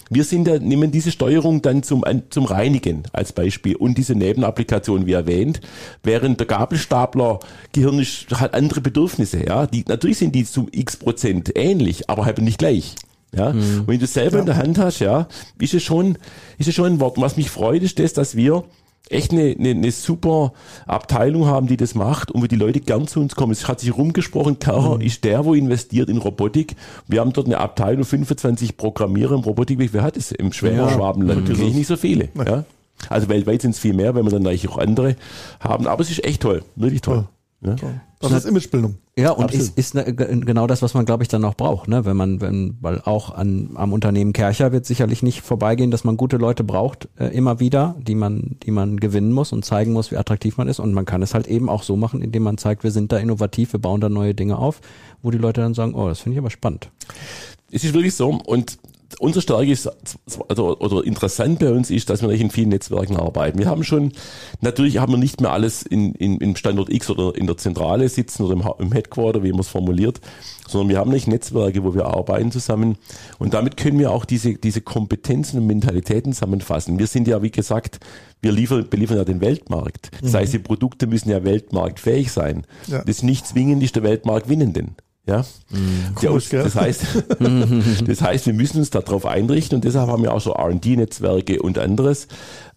Wir 0.09 0.23
sind 0.23 0.47
ja, 0.47 0.57
nehmen 0.57 0.91
diese 0.91 1.11
Steuerung 1.11 1.61
dann 1.61 1.83
zum, 1.83 2.03
zum 2.29 2.45
Reinigen 2.45 3.03
als 3.11 3.33
Beispiel 3.33 3.75
und 3.75 3.97
diese 3.97 4.15
Nebenapplikation, 4.15 5.05
wie 5.05 5.11
erwähnt, 5.11 5.59
während 6.01 6.39
der 6.39 6.47
Gabelstapler 6.47 7.39
Gehirn 7.73 7.99
ist, 7.99 8.27
hat 8.31 8.53
andere 8.53 8.81
Bedürfnisse, 8.81 9.45
ja. 9.45 9.67
Die, 9.67 9.83
natürlich 9.87 10.17
sind 10.19 10.33
die 10.33 10.45
zum 10.45 10.69
x 10.71 10.95
Prozent 10.97 11.51
ähnlich, 11.55 12.09
aber 12.09 12.25
halt 12.25 12.39
nicht 12.39 12.57
gleich. 12.57 12.95
Ja, 13.35 13.49
und 13.49 13.87
wenn 13.87 13.99
du 13.99 14.07
selber 14.07 14.39
in 14.39 14.45
der 14.45 14.57
Hand 14.57 14.77
hast, 14.77 14.99
ja, 14.99 15.27
ist 15.59 15.73
es 15.73 15.83
schon, 15.83 16.17
ist 16.57 16.67
es 16.67 16.75
schon 16.75 16.85
ein 16.85 16.99
Wort. 16.99 17.17
Und 17.17 17.23
was 17.23 17.37
mich 17.37 17.49
freut, 17.49 17.83
ist 17.83 17.99
das, 17.99 18.13
dass 18.13 18.35
wir 18.35 18.63
echt 19.09 19.31
eine, 19.31 19.55
eine, 19.57 19.69
eine 19.69 19.91
super 19.91 20.53
Abteilung 20.85 21.45
haben, 21.45 21.67
die 21.67 21.77
das 21.77 21.95
macht 21.95 22.31
und 22.31 22.41
wo 22.41 22.47
die 22.47 22.55
Leute 22.55 22.79
gern 22.79 23.07
zu 23.07 23.19
uns 23.19 23.35
kommen. 23.35 23.51
Es 23.51 23.67
hat 23.67 23.79
sich 23.79 23.95
rumgesprochen, 23.95 24.59
Kercher 24.59 24.99
ist 25.01 25.23
der, 25.23 25.45
wo 25.45 25.53
investiert 25.53 26.09
in 26.09 26.17
Robotik. 26.17 26.75
Wir 27.07 27.21
haben 27.21 27.33
dort 27.33 27.47
eine 27.47 27.57
Abteilung, 27.57 28.05
25 28.05 28.77
Programmierer 28.77 29.35
im 29.35 29.41
Robotikweg. 29.41 29.93
Wer 29.93 30.03
hat 30.03 30.17
es 30.17 30.31
im 30.31 30.51
Schwämer 30.51 30.89
Schwabenland? 30.89 31.47
Natürlich 31.47 31.73
nicht 31.73 31.87
so 31.87 31.97
viele. 31.97 32.29
Ja. 32.35 32.65
Also 33.09 33.29
weltweit 33.29 33.61
sind 33.61 33.71
es 33.71 33.79
viel 33.79 33.93
mehr, 33.93 34.15
wenn 34.15 34.25
wir 34.25 34.31
dann 34.31 34.43
natürlich 34.43 34.69
auch 34.69 34.77
andere 34.77 35.15
haben. 35.59 35.87
Aber 35.87 36.01
es 36.01 36.09
ist 36.09 36.23
echt 36.23 36.41
toll, 36.41 36.63
wirklich 36.75 37.01
toll. 37.01 37.17
Ja. 37.17 37.29
Das 38.19 38.31
ist 38.31 38.45
Imagebildung. 38.45 38.97
Ja, 39.17 39.31
und 39.31 39.45
Absolut. 39.45 39.67
ist, 39.69 39.77
ist 39.77 39.95
ne- 39.95 40.13
ge- 40.13 40.39
genau 40.41 40.67
das, 40.67 40.83
was 40.83 40.93
man, 40.93 41.05
glaube 41.05 41.23
ich, 41.23 41.27
dann 41.29 41.43
auch 41.43 41.55
braucht, 41.55 41.87
ne? 41.87 42.05
Wenn 42.05 42.15
man, 42.15 42.39
wenn, 42.39 42.77
weil 42.81 43.01
auch 43.01 43.33
an, 43.33 43.71
am 43.73 43.93
Unternehmen 43.93 44.31
Kercher 44.31 44.71
wird 44.71 44.85
sicherlich 44.85 45.23
nicht 45.23 45.41
vorbeigehen, 45.41 45.89
dass 45.89 46.03
man 46.03 46.17
gute 46.17 46.37
Leute 46.37 46.63
braucht, 46.63 47.09
äh, 47.19 47.27
immer 47.27 47.59
wieder, 47.59 47.95
die 47.99 48.13
man, 48.13 48.57
die 48.63 48.69
man 48.71 48.97
gewinnen 48.99 49.31
muss 49.31 49.53
und 49.53 49.65
zeigen 49.65 49.91
muss, 49.93 50.11
wie 50.11 50.17
attraktiv 50.17 50.57
man 50.57 50.67
ist. 50.67 50.79
Und 50.79 50.93
man 50.93 51.05
kann 51.05 51.23
es 51.23 51.33
halt 51.33 51.47
eben 51.47 51.67
auch 51.67 51.81
so 51.81 51.95
machen, 51.95 52.21
indem 52.21 52.43
man 52.43 52.59
zeigt, 52.59 52.83
wir 52.83 52.91
sind 52.91 53.11
da 53.11 53.17
innovativ, 53.17 53.73
wir 53.73 53.79
bauen 53.79 54.01
da 54.01 54.09
neue 54.09 54.35
Dinge 54.35 54.57
auf, 54.59 54.79
wo 55.23 55.31
die 55.31 55.39
Leute 55.39 55.61
dann 55.61 55.73
sagen, 55.73 55.95
oh, 55.95 56.07
das 56.07 56.19
finde 56.19 56.35
ich 56.35 56.39
aber 56.39 56.51
spannend. 56.51 56.91
Es 57.71 57.83
ist 57.83 57.93
wirklich 57.95 58.13
so. 58.13 58.29
Und 58.45 58.77
unsere 59.19 59.41
Stärke 59.41 59.71
ist, 59.71 59.89
also, 60.49 60.77
oder 60.79 61.03
interessant 61.05 61.59
bei 61.59 61.71
uns 61.71 61.89
ist, 61.89 62.09
dass 62.09 62.21
wir 62.21 62.29
in 62.29 62.51
vielen 62.51 62.69
Netzwerken 62.69 63.17
arbeiten. 63.17 63.57
Wir 63.57 63.67
haben 63.67 63.83
schon, 63.83 64.11
natürlich 64.61 64.97
haben 64.97 65.13
wir 65.13 65.17
nicht 65.17 65.41
mehr 65.41 65.51
alles 65.51 65.83
in, 65.83 66.13
in, 66.15 66.37
im 66.37 66.55
Standort 66.55 66.89
X 66.89 67.09
oder 67.09 67.35
in 67.35 67.47
der 67.47 67.57
Zentrale 67.57 68.09
sitzen 68.09 68.43
oder 68.43 68.53
im, 68.53 68.63
im 68.79 68.91
Headquarter, 68.91 69.43
wie 69.43 69.51
man 69.51 69.61
es 69.61 69.69
formuliert, 69.69 70.19
sondern 70.67 70.89
wir 70.89 70.97
haben 70.97 71.11
nicht 71.11 71.27
Netzwerke, 71.27 71.83
wo 71.83 71.95
wir 71.95 72.05
arbeiten 72.05 72.51
zusammen. 72.51 72.97
Und 73.39 73.53
damit 73.53 73.77
können 73.77 73.99
wir 73.99 74.11
auch 74.11 74.25
diese, 74.25 74.55
diese 74.55 74.81
Kompetenzen 74.81 75.59
und 75.59 75.67
Mentalitäten 75.67 76.33
zusammenfassen. 76.33 76.99
Wir 76.99 77.07
sind 77.07 77.27
ja, 77.27 77.41
wie 77.41 77.51
gesagt, 77.51 77.99
wir 78.41 78.51
liefern, 78.51 78.87
beliefern 78.89 79.17
ja 79.17 79.23
den 79.23 79.41
Weltmarkt. 79.41 80.11
Das 80.21 80.33
heißt, 80.33 80.53
die 80.53 80.59
Produkte 80.59 81.07
müssen 81.07 81.29
ja 81.29 81.43
weltmarktfähig 81.43 82.31
sein. 82.31 82.65
Ja. 82.87 82.99
Das 82.99 83.17
ist 83.17 83.23
nicht 83.23 83.47
zwingend 83.47 83.81
ist 83.81 83.95
der 83.95 84.03
Weltmarkt 84.03 84.49
winnenden. 84.49 84.95
Ja, 85.27 85.37
ja 85.39 85.45
Komisch, 86.15 86.49
gell? 86.49 86.63
das 86.63 86.75
heißt, 86.75 87.03
das 88.07 88.21
heißt, 88.21 88.45
wir 88.45 88.53
müssen 88.53 88.77
uns 88.77 88.89
darauf 88.89 89.25
einrichten 89.25 89.75
und 89.75 89.83
deshalb 89.83 90.09
haben 90.09 90.23
wir 90.23 90.33
auch 90.33 90.39
so 90.39 90.53
R&D-Netzwerke 90.53 91.61
und 91.61 91.77
anderes. 91.77 92.29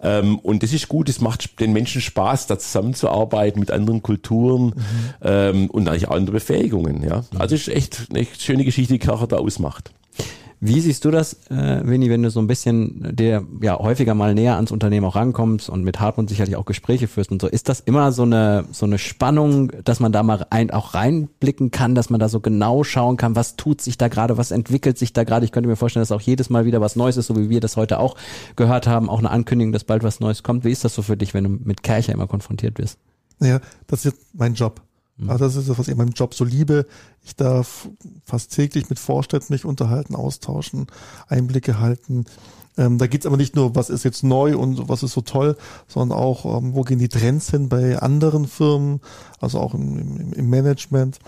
Ähm, 0.03 0.39
und 0.41 0.65
das 0.65 0.73
ist 0.73 0.89
gut, 0.89 1.09
es 1.09 1.21
macht 1.21 1.61
den 1.61 1.73
Menschen 1.73 2.01
Spaß, 2.01 2.49
da 2.49 2.59
zusammenzuarbeiten 2.59 3.61
mit 3.61 3.71
anderen 3.71 4.03
Kulturen 4.03 4.75
ähm, 5.23 5.71
und 5.71 5.89
eigentlich 5.89 6.09
auch 6.09 6.17
andere 6.17 6.35
Befähigungen. 6.35 7.03
Ja, 7.05 7.25
also 7.39 7.55
es 7.55 7.69
ist 7.69 7.75
echt 7.75 8.07
eine 8.11 8.21
echt 8.21 8.43
schöne 8.43 8.65
Geschichte, 8.65 8.95
die 8.95 8.99
Kercher 8.99 9.29
da 9.29 9.37
ausmacht. 9.37 9.93
Wie 10.63 10.79
siehst 10.81 11.07
du 11.07 11.11
das, 11.11 11.49
äh, 11.49 11.81
Winnie, 11.85 12.11
wenn 12.11 12.23
du 12.23 12.31
so 12.31 12.39
ein 12.39 12.47
bisschen 12.47 13.17
der 13.17 13.43
ja 13.63 13.79
häufiger 13.79 14.15
mal 14.15 14.35
näher 14.35 14.57
ans 14.57 14.71
Unternehmen 14.71 15.07
auch 15.07 15.17
rankommst 15.17 15.71
und 15.71 15.85
mit 15.85 16.01
Hartmut 16.01 16.29
sicherlich 16.29 16.57
auch 16.57 16.67
Gespräche 16.67 17.09
führst 17.09 17.33
und 17.33 17.41
so? 17.41 17.49
Ist 17.49 17.71
das 17.71 17.81
immer 17.81 18.13
so 18.13 18.25
eine 18.25 18.67
so 18.71 18.85
eine 18.85 18.99
Spannung, 18.99 19.73
dass 19.85 20.01
man 20.01 20.13
da 20.13 20.23
mal 20.23 20.47
ein, 20.51 20.71
auch 20.71 20.93
reinblicken 20.93 21.71
kann, 21.71 21.95
dass 21.95 22.11
man 22.11 22.21
da 22.21 22.29
so 22.29 22.41
genau 22.41 22.85
schauen 22.85 23.17
kann, 23.17 23.37
was 23.37 23.57
tut 23.57 23.81
sich 23.81 23.97
da 23.97 24.09
gerade, 24.09 24.37
was 24.37 24.51
entwickelt 24.51 24.99
sich 24.99 25.15
da 25.15 25.25
gerade? 25.25 25.47
Ich 25.47 25.53
könnte 25.53 25.69
mir 25.69 25.77
vorstellen, 25.77 26.03
dass 26.03 26.13
auch 26.13 26.21
jedes 26.21 26.51
Mal 26.51 26.67
wieder 26.67 26.83
was 26.83 26.95
Neues 26.95 27.17
ist, 27.17 27.29
so 27.29 27.37
wie 27.37 27.49
wir 27.49 27.61
das 27.61 27.79
heute 27.79 27.99
auch 27.99 28.17
gehört 28.57 28.87
haben, 28.87 29.09
auch 29.09 29.21
eine 29.21 29.31
Ankündigung, 29.31 29.73
dass 29.73 29.85
bald 29.85 30.03
was 30.03 30.21
Neues 30.21 30.43
kommt. 30.43 30.65
Wie 30.65 30.73
ist 30.73 30.85
das 30.85 30.95
so 30.95 31.01
für 31.01 31.17
dich, 31.17 31.33
wenn 31.33 31.45
du 31.45 31.51
mit 31.51 31.83
Kercher 31.83 32.13
immer 32.13 32.27
konfrontiert 32.27 32.79
wirst? 32.79 32.99
Ja, 33.41 33.61
das 33.87 34.01
ist 34.01 34.13
jetzt 34.13 34.27
mein 34.35 34.53
Job. 34.53 34.83
Also 35.29 35.45
das 35.45 35.57
ist 35.57 35.69
das, 35.69 35.79
was 35.79 35.89
ich 35.89 35.93
in 35.93 35.99
meinem 35.99 36.13
Job 36.13 36.35
so 36.35 36.45
liebe. 36.45 36.87
Ich 37.25 37.37
darf 37.37 37.89
fast 38.25 38.53
täglich 38.53 38.89
mit 38.89 38.99
Vorständen 38.99 39.53
mich 39.53 39.65
unterhalten, 39.65 40.15
austauschen, 40.15 40.87
Einblicke 41.29 41.79
halten. 41.79 42.25
Ähm, 42.79 42.99
da 42.99 43.07
geht's 43.07 43.27
aber 43.27 43.37
nicht 43.37 43.57
nur, 43.57 43.75
was 43.75 43.91
ist 43.91 44.05
jetzt 44.05 44.23
neu 44.23 44.57
und 44.57 44.89
was 44.89 45.03
ist 45.03 45.13
so 45.13 45.21
toll, 45.21 45.57
sondern 45.89 46.17
auch, 46.17 46.45
ähm, 46.45 46.75
wo 46.75 46.83
gehen 46.83 46.99
die 46.99 47.09
Trends 47.09 47.51
hin 47.51 47.69
bei 47.69 47.99
anderen 47.99 48.47
Firmen, 48.47 49.01
also 49.41 49.59
auch 49.59 49.75
im, 49.75 49.99
im, 49.99 50.33
im 50.33 50.49
Management. 50.49 51.19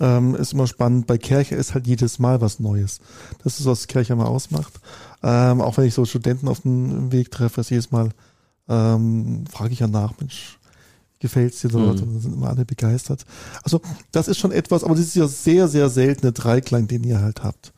Ähm, 0.00 0.34
ist 0.34 0.52
immer 0.52 0.66
spannend. 0.66 1.06
Bei 1.06 1.16
Kercher 1.16 1.56
ist 1.56 1.74
halt 1.74 1.86
jedes 1.86 2.18
Mal 2.18 2.40
was 2.40 2.58
Neues. 2.58 3.00
Das 3.44 3.60
ist, 3.60 3.66
was 3.66 3.86
Kercher 3.86 4.16
mal 4.16 4.26
ausmacht. 4.26 4.80
Ähm, 5.22 5.60
auch 5.60 5.76
wenn 5.76 5.84
ich 5.84 5.94
so 5.94 6.04
Studenten 6.04 6.48
auf 6.48 6.60
dem 6.60 7.12
Weg 7.12 7.30
treffe, 7.30 7.60
ist 7.60 7.70
jedes 7.70 7.90
Mal 7.90 8.10
ähm, 8.68 9.44
frage 9.50 9.72
ich 9.72 9.80
ja 9.80 9.86
nach, 9.86 10.12
Mensch, 10.20 10.57
gefällt's 11.20 11.60
dir 11.60 11.68
dort? 11.68 12.00
Und 12.00 12.14
dann 12.14 12.20
sind 12.20 12.34
immer 12.34 12.48
alle 12.48 12.64
begeistert. 12.64 13.24
Also 13.62 13.80
das 14.12 14.28
ist 14.28 14.38
schon 14.38 14.52
etwas, 14.52 14.84
aber 14.84 14.94
das 14.94 15.04
ist 15.04 15.16
ja 15.16 15.28
sehr, 15.28 15.68
sehr 15.68 15.88
seltene 15.88 16.32
Dreiklang, 16.32 16.86
den 16.88 17.04
ihr 17.04 17.20
halt 17.20 17.42
habt. 17.42 17.72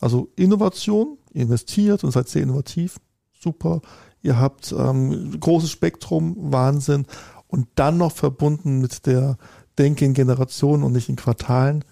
Also 0.00 0.28
Innovation, 0.36 1.18
ihr 1.32 1.42
investiert 1.42 2.04
und 2.04 2.10
seid 2.10 2.28
sehr 2.28 2.42
innovativ, 2.42 2.98
super. 3.38 3.80
Ihr 4.22 4.38
habt 4.38 4.74
ähm, 4.76 5.38
großes 5.38 5.70
Spektrum, 5.70 6.36
Wahnsinn. 6.38 7.06
Und 7.48 7.68
dann 7.76 7.96
noch 7.96 8.12
verbunden 8.12 8.80
mit 8.80 9.06
der 9.06 9.38
Denke 9.78 10.04
in 10.04 10.14
Generationen 10.14 10.82
und 10.82 10.92
nicht 10.92 11.08
in 11.08 11.16
Quartalen. 11.16 11.84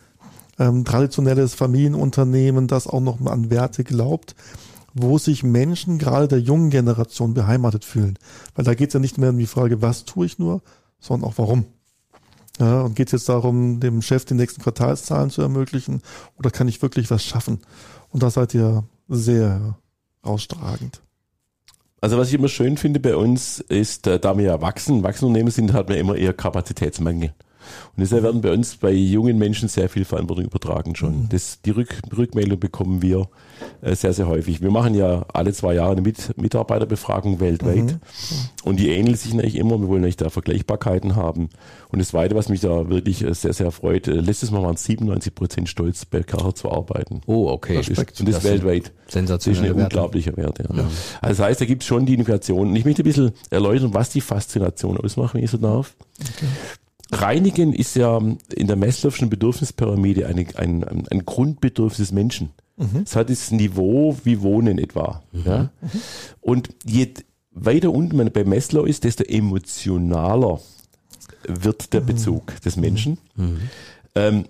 Ähm, 0.59 0.85
traditionelles 0.85 1.55
Familienunternehmen, 1.55 2.67
das 2.67 2.87
auch 2.87 3.01
noch 3.01 3.25
an 3.27 3.51
Werte 3.51 3.85
glaubt 3.85 4.35
wo 4.95 5.19
sich 5.19 5.43
Menschen 5.43 5.99
gerade 5.99 6.29
der 6.29 6.41
jungen 6.41 6.71
Generation 6.71 7.35
beheimatet 7.35 7.85
fühlen. 7.85 8.17
Weil 8.55 8.65
da 8.65 8.75
geht 8.75 8.89
es 8.91 8.95
ja 8.95 9.01
nicht 9.01 9.19
mehr 9.19 9.31
um 9.31 9.39
die 9.39 9.47
Frage, 9.47 9.83
was 9.83 10.05
tue 10.05 10.25
ich 10.25 10.39
nur, 10.39 10.63
sondern 10.99 11.29
auch 11.31 11.39
warum. 11.39 11.67
Ja, 12.61 12.83
und 12.83 12.95
geht 12.95 13.09
es 13.09 13.13
jetzt 13.13 13.29
darum, 13.29 13.81
dem 13.81 14.01
Chef 14.01 14.25
die 14.25 14.35
nächsten 14.35 14.63
Quartalszahlen 14.63 15.31
zu 15.31 15.43
ermöglichen 15.43 16.03
oder 16.39 16.51
kann 16.51 16.69
ich 16.69 16.83
wirklich 16.83 17.11
was 17.11 17.25
schaffen? 17.25 17.61
Und 18.11 18.23
da 18.23 18.31
seid 18.31 18.55
ihr 18.55 18.85
sehr 19.09 19.77
ausstragend. 20.23 21.03
Also 22.01 22.19
was 22.19 22.29
ich 22.29 22.35
immer 22.35 22.49
schön 22.49 22.77
finde 22.77 23.01
bei 23.01 23.17
uns 23.17 23.61
ist, 23.61 24.07
äh, 24.07 24.21
da 24.21 24.37
wir 24.37 24.45
ja 24.45 24.61
wachsen, 24.61 25.03
wachsende 25.03 25.29
Unternehmen 25.29 25.51
sind, 25.51 25.73
hat 25.73 25.89
man 25.89 25.99
immer 25.99 26.17
eher 26.17 26.35
Kapazitätsmangel. 26.35 27.35
Und 27.97 28.01
deshalb 28.01 28.23
werden 28.25 28.41
bei 28.41 28.53
uns 28.53 28.77
bei 28.77 28.91
jungen 28.93 29.39
Menschen 29.39 29.69
sehr 29.69 29.89
viel 29.89 30.05
Verantwortung 30.05 30.45
übertragen 30.47 30.95
schon. 30.97 31.29
Das, 31.31 31.61
die 31.65 31.71
Rück, 31.71 32.01
Rückmeldung 32.17 32.59
bekommen 32.59 33.03
wir 33.03 33.29
äh, 33.83 33.95
sehr, 33.95 34.13
sehr 34.13 34.27
häufig. 34.27 34.61
Wir 34.63 34.71
machen 34.71 34.95
ja 34.95 35.25
alle 35.33 35.53
zwei 35.53 35.75
Jahre 35.75 35.93
eine 35.93 36.03
Mit, 36.03 36.37
Mitarbeiterbefragung 36.37 37.41
weltweit. 37.41 37.99
Und 38.65 38.77
die 38.81 38.89
ähneln 38.91 39.15
sich 39.17 39.33
natürlich 39.35 39.57
immer. 39.57 39.79
Wir 39.81 39.89
wollen 39.89 40.01
natürlich 40.03 40.17
da 40.17 40.31
Vergleichbarkeiten 40.31 41.17
haben. 41.17 41.49
Und 41.91 41.99
das 42.01 42.09
Zweite, 42.09 42.35
was 42.35 42.49
mich 42.49 42.61
da 42.61 42.89
wirklich 42.89 43.23
äh, 43.23 43.33
sehr, 43.35 43.53
sehr 43.53 43.71
freut, 43.71 44.09
äh, 44.09 44.13
letztes 44.13 44.51
Mal 44.51 44.63
waren 44.63 44.77
97 44.77 45.35
Prozent 45.35 45.69
stolz, 45.69 46.05
bei 46.05 46.23
Kercher 46.23 46.55
zu 46.55 46.71
arbeiten. 46.71 47.21
Oh, 47.27 47.49
okay. 47.49 47.77
Respekt. 47.79 48.19
Und 48.21 48.29
das, 48.29 48.37
Das 48.37 48.45
weltweit. 48.45 48.93
sensationelle 49.09 49.61
Das 49.63 49.69
ist 49.69 49.75
ein 49.75 49.79
Werte. 49.79 49.97
unglaublicher 49.97 50.37
Wert. 50.37 50.59
Ja. 50.59 50.65
Also 50.71 50.89
das 51.21 51.39
heißt, 51.41 51.61
da 51.61 51.65
gibt 51.65 51.83
es 51.83 51.87
schon 51.89 52.07
die 52.07 52.15
Innovation. 52.15 52.69
Und 52.71 52.77
ich 52.77 52.85
möchte 52.85 53.03
ein 53.03 53.05
bisschen 53.05 53.33
erläutern, 53.51 53.95
was 53.95 54.11
die 54.11 54.21
Faszination 54.21 54.97
ausmacht, 54.99 55.35
wenn 55.35 55.45
ich 55.45 55.51
so 55.51 55.59
darf. 55.59 55.95
Reinigen 57.21 57.73
ist 57.73 57.97
ja 57.97 58.19
in 58.19 58.67
der 58.67 58.77
Maslow'schen 58.77 59.29
Bedürfnispyramide 59.29 60.27
eine, 60.27 60.47
ein, 60.57 60.85
ein, 60.85 61.09
ein 61.09 61.25
Grundbedürfnis 61.25 62.09
des 62.09 62.13
Menschen. 62.13 62.51
Mhm. 62.77 63.03
Es 63.05 63.17
hat 63.17 63.31
das 63.31 63.51
Niveau 63.51 64.17
wie 64.25 64.41
Wohnen 64.43 64.79
etwa. 64.79 65.23
Mhm. 65.33 65.43
Ja? 65.45 65.63
Mhm. 65.81 66.01
Und 66.41 66.69
je 66.85 67.15
weiter 67.53 67.93
unten 67.93 68.17
man 68.17 68.33
bei 68.33 68.45
Maslow 68.45 68.85
ist, 68.85 69.05
desto 69.05 69.25
emotionaler 69.25 70.61
wird 71.47 71.93
der 71.93 72.01
mhm. 72.01 72.07
Bezug 72.07 72.61
des 72.63 72.77
Menschen. 72.77 73.19
Mhm. 73.37 73.61
Ähm, 74.15 74.45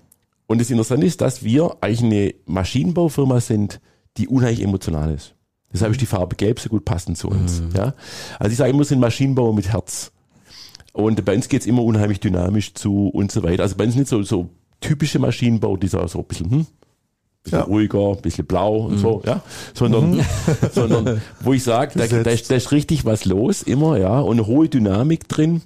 und 0.46 0.60
das 0.60 0.70
Interessante 0.70 1.06
ist, 1.06 1.20
dass 1.20 1.42
wir 1.42 1.76
eigentlich 1.80 2.02
eine 2.02 2.34
Maschinenbaufirma 2.46 3.40
sind, 3.40 3.80
die 4.16 4.28
unheimlich 4.28 4.62
emotional 4.62 5.12
ist. 5.12 5.34
Deshalb 5.72 5.92
ist 5.92 6.00
die 6.00 6.06
Farbe 6.06 6.36
Gelb 6.36 6.60
so 6.60 6.68
gut 6.68 6.84
passend 6.84 7.18
zu 7.18 7.28
uns. 7.28 7.60
Mhm. 7.60 7.70
Ja? 7.76 7.94
Also 8.38 8.52
ich 8.52 8.58
sage 8.58 8.70
immer, 8.70 8.80
wir 8.80 8.84
sind 8.84 9.00
Maschinenbauer 9.00 9.54
mit 9.54 9.72
Herz. 9.72 10.12
Und 10.94 11.24
bei 11.24 11.34
uns 11.34 11.48
geht's 11.48 11.66
immer 11.66 11.82
unheimlich 11.82 12.20
dynamisch 12.20 12.72
zu 12.74 13.08
und 13.08 13.32
so 13.32 13.42
weiter. 13.42 13.64
Also 13.64 13.74
bei 13.76 13.84
uns 13.84 13.96
nicht 13.96 14.08
so, 14.08 14.22
so 14.22 14.48
typische 14.80 15.18
Maschinenbau, 15.18 15.76
die 15.76 15.88
so, 15.88 16.06
so 16.06 16.20
ein 16.20 16.24
bisschen, 16.24 16.50
hm, 16.50 16.66
bisschen 17.42 17.58
ja. 17.58 17.64
ruhiger, 17.64 18.14
bisschen 18.14 18.46
blau 18.46 18.86
und 18.86 18.94
mhm. 18.94 18.98
so, 18.98 19.22
ja, 19.26 19.42
sondern, 19.74 20.12
mhm. 20.18 20.24
sondern 20.72 21.20
wo 21.40 21.52
ich 21.52 21.64
sage, 21.64 21.98
da, 21.98 22.06
da, 22.06 22.22
da, 22.22 22.30
ist 22.30 22.70
richtig 22.70 23.04
was 23.04 23.24
los 23.24 23.62
immer, 23.62 23.98
ja, 23.98 24.20
und 24.20 24.38
eine 24.38 24.46
hohe 24.46 24.68
Dynamik 24.68 25.28
drin. 25.28 25.62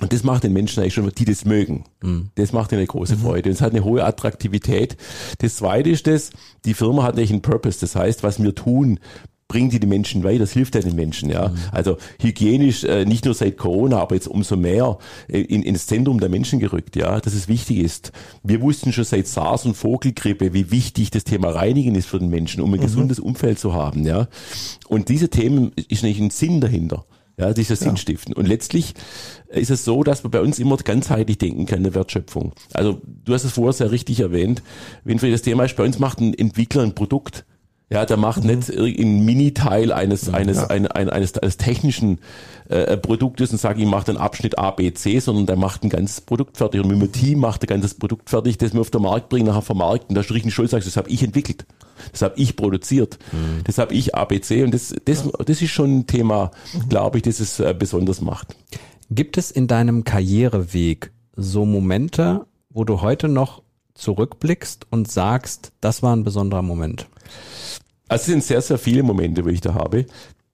Und 0.00 0.12
das 0.12 0.24
macht 0.24 0.42
den 0.42 0.52
Menschen 0.52 0.80
eigentlich 0.80 0.94
schon, 0.94 1.08
die 1.10 1.24
das 1.24 1.44
mögen. 1.44 1.84
Mhm. 2.02 2.30
Das 2.34 2.52
macht 2.52 2.72
ihnen 2.72 2.80
eine 2.80 2.86
große 2.88 3.16
mhm. 3.16 3.20
Freude. 3.20 3.48
Und 3.48 3.54
es 3.54 3.60
hat 3.60 3.72
eine 3.72 3.84
hohe 3.84 4.04
Attraktivität. 4.04 4.96
Das 5.38 5.56
zweite 5.56 5.90
ist 5.90 6.06
das, 6.08 6.30
die 6.64 6.74
Firma 6.74 7.04
hat 7.04 7.16
nicht 7.16 7.30
einen 7.30 7.42
Purpose. 7.42 7.80
Das 7.80 7.96
heißt, 7.96 8.22
was 8.22 8.40
wir 8.40 8.54
tun, 8.54 9.00
bringt 9.48 9.72
die, 9.72 9.80
die 9.80 9.86
Menschen 9.86 10.22
weiter, 10.24 10.40
das 10.40 10.52
hilft 10.52 10.74
ja 10.74 10.82
den 10.82 10.94
Menschen, 10.94 11.30
ja. 11.30 11.48
Mhm. 11.48 11.56
Also 11.72 11.96
hygienisch, 12.20 12.84
äh, 12.84 13.06
nicht 13.06 13.24
nur 13.24 13.34
seit 13.34 13.56
Corona, 13.56 13.98
aber 13.98 14.14
jetzt 14.14 14.28
umso 14.28 14.56
mehr 14.56 14.98
äh, 15.26 15.40
in, 15.40 15.62
ins 15.62 15.86
Zentrum 15.86 16.20
der 16.20 16.28
Menschen 16.28 16.58
gerückt, 16.58 16.96
ja, 16.96 17.18
dass 17.18 17.32
es 17.32 17.48
wichtig 17.48 17.78
ist. 17.78 18.12
Wir 18.42 18.60
wussten 18.60 18.92
schon 18.92 19.04
seit 19.04 19.26
SARS 19.26 19.64
und 19.64 19.74
Vogelgrippe, 19.74 20.52
wie 20.52 20.70
wichtig 20.70 21.10
das 21.10 21.24
Thema 21.24 21.48
Reinigen 21.48 21.94
ist 21.94 22.06
für 22.06 22.18
den 22.18 22.28
Menschen, 22.28 22.62
um 22.62 22.72
ein 22.72 22.78
mhm. 22.78 22.84
gesundes 22.84 23.18
Umfeld 23.18 23.58
zu 23.58 23.72
haben, 23.72 24.04
ja. 24.04 24.28
Und 24.86 25.08
diese 25.08 25.30
Themen 25.30 25.72
ist 25.88 26.02
nicht 26.02 26.20
ein 26.20 26.30
Sinn 26.30 26.60
dahinter. 26.60 27.04
Ja, 27.38 27.52
dieser 27.52 27.74
ja. 27.74 27.80
Sinnstiften. 27.80 28.34
Und 28.34 28.46
letztlich 28.46 28.94
ist 29.48 29.70
es 29.70 29.84
so, 29.84 30.02
dass 30.02 30.24
man 30.24 30.32
bei 30.32 30.40
uns 30.40 30.58
immer 30.58 30.76
ganzheitlich 30.76 31.38
denken 31.38 31.66
kann 31.66 31.78
in 31.78 31.84
der 31.84 31.94
Wertschöpfung. 31.94 32.52
Also 32.74 33.00
du 33.24 33.32
hast 33.32 33.44
es 33.44 33.52
vorher 33.52 33.72
sehr 33.72 33.92
richtig 33.92 34.18
erwähnt. 34.20 34.60
Wenn 35.04 35.20
für 35.20 35.30
das 35.30 35.42
Thema 35.42 35.64
ist, 35.64 35.76
bei 35.76 35.84
uns 35.84 36.00
macht 36.00 36.20
ein 36.20 36.34
Entwickler 36.34 36.82
ein 36.82 36.96
Produkt. 36.96 37.46
Ja, 37.90 38.04
der 38.04 38.18
macht 38.18 38.44
mhm. 38.44 38.58
nicht 38.58 38.70
einen 38.70 39.24
Mini-Teil 39.24 39.92
eines, 39.92 40.28
eines, 40.28 40.58
ja. 40.58 40.66
ein, 40.66 40.86
ein, 40.88 41.08
eines, 41.08 41.38
eines 41.38 41.56
technischen 41.56 42.18
äh, 42.68 42.98
Produktes 42.98 43.50
und 43.50 43.58
sagt, 43.58 43.80
ich 43.80 43.86
mache 43.86 44.06
den 44.06 44.18
Abschnitt 44.18 44.58
A, 44.58 44.72
B, 44.72 44.92
C, 44.92 45.18
sondern 45.20 45.46
der 45.46 45.56
macht 45.56 45.84
ein 45.84 45.88
ganzes 45.88 46.20
Produkt 46.20 46.58
fertig. 46.58 46.82
Und 46.82 46.88
mit 46.88 47.00
dem 47.00 47.12
Team 47.12 47.40
macht 47.40 47.62
er 47.62 47.68
ein 47.68 47.80
ganzes 47.80 47.94
Produkt 47.94 48.28
fertig, 48.28 48.58
das 48.58 48.74
wir 48.74 48.82
auf 48.82 48.90
den 48.90 49.02
Markt 49.02 49.30
bringen, 49.30 49.46
nachher 49.46 49.62
vermarkten. 49.62 50.14
Da 50.14 50.20
ist 50.20 50.30
richtig 50.30 50.52
Schuld, 50.52 50.68
sagst, 50.68 50.86
das 50.86 50.98
habe 50.98 51.08
ich 51.08 51.22
entwickelt. 51.22 51.64
Das 52.12 52.20
habe 52.20 52.34
ich 52.36 52.56
produziert. 52.56 53.18
Mhm. 53.32 53.64
Das 53.64 53.78
habe 53.78 53.94
ich 53.94 54.14
A, 54.14 54.26
B, 54.26 54.38
C. 54.40 54.64
Und 54.64 54.74
das, 54.74 54.94
das, 55.06 55.26
das 55.46 55.62
ist 55.62 55.70
schon 55.70 56.00
ein 56.00 56.06
Thema, 56.06 56.50
mhm. 56.74 56.88
glaube 56.90 57.18
ich, 57.18 57.22
das 57.22 57.40
es 57.40 57.58
äh, 57.58 57.74
besonders 57.76 58.20
macht. 58.20 58.54
Gibt 59.10 59.38
es 59.38 59.50
in 59.50 59.66
deinem 59.66 60.04
Karriereweg 60.04 61.10
so 61.36 61.64
Momente, 61.64 62.44
wo 62.68 62.84
du 62.84 63.00
heute 63.00 63.28
noch 63.28 63.62
zurückblickst 63.94 64.86
und 64.90 65.10
sagst, 65.10 65.72
das 65.80 66.02
war 66.02 66.14
ein 66.14 66.24
besonderer 66.24 66.62
Moment? 66.62 67.06
Also 68.08 68.22
es 68.22 68.26
sind 68.26 68.44
sehr, 68.44 68.60
sehr 68.62 68.78
viele 68.78 69.02
Momente, 69.02 69.44
wo 69.44 69.48
ich 69.48 69.60
da 69.60 69.74
habe. 69.74 70.06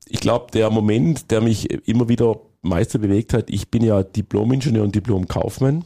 Ich 0.06 0.20
glaube, 0.20 0.50
der 0.52 0.70
Moment, 0.70 1.30
der 1.30 1.40
mich 1.40 1.70
immer 1.88 2.08
wieder 2.08 2.40
meister 2.62 2.98
bewegt 2.98 3.32
hat, 3.32 3.48
ich 3.48 3.70
bin 3.70 3.84
ja 3.84 4.02
Diplom-Ingenieur 4.02 4.82
und 4.84 4.94
Diplom-Kaufmann. 4.94 5.84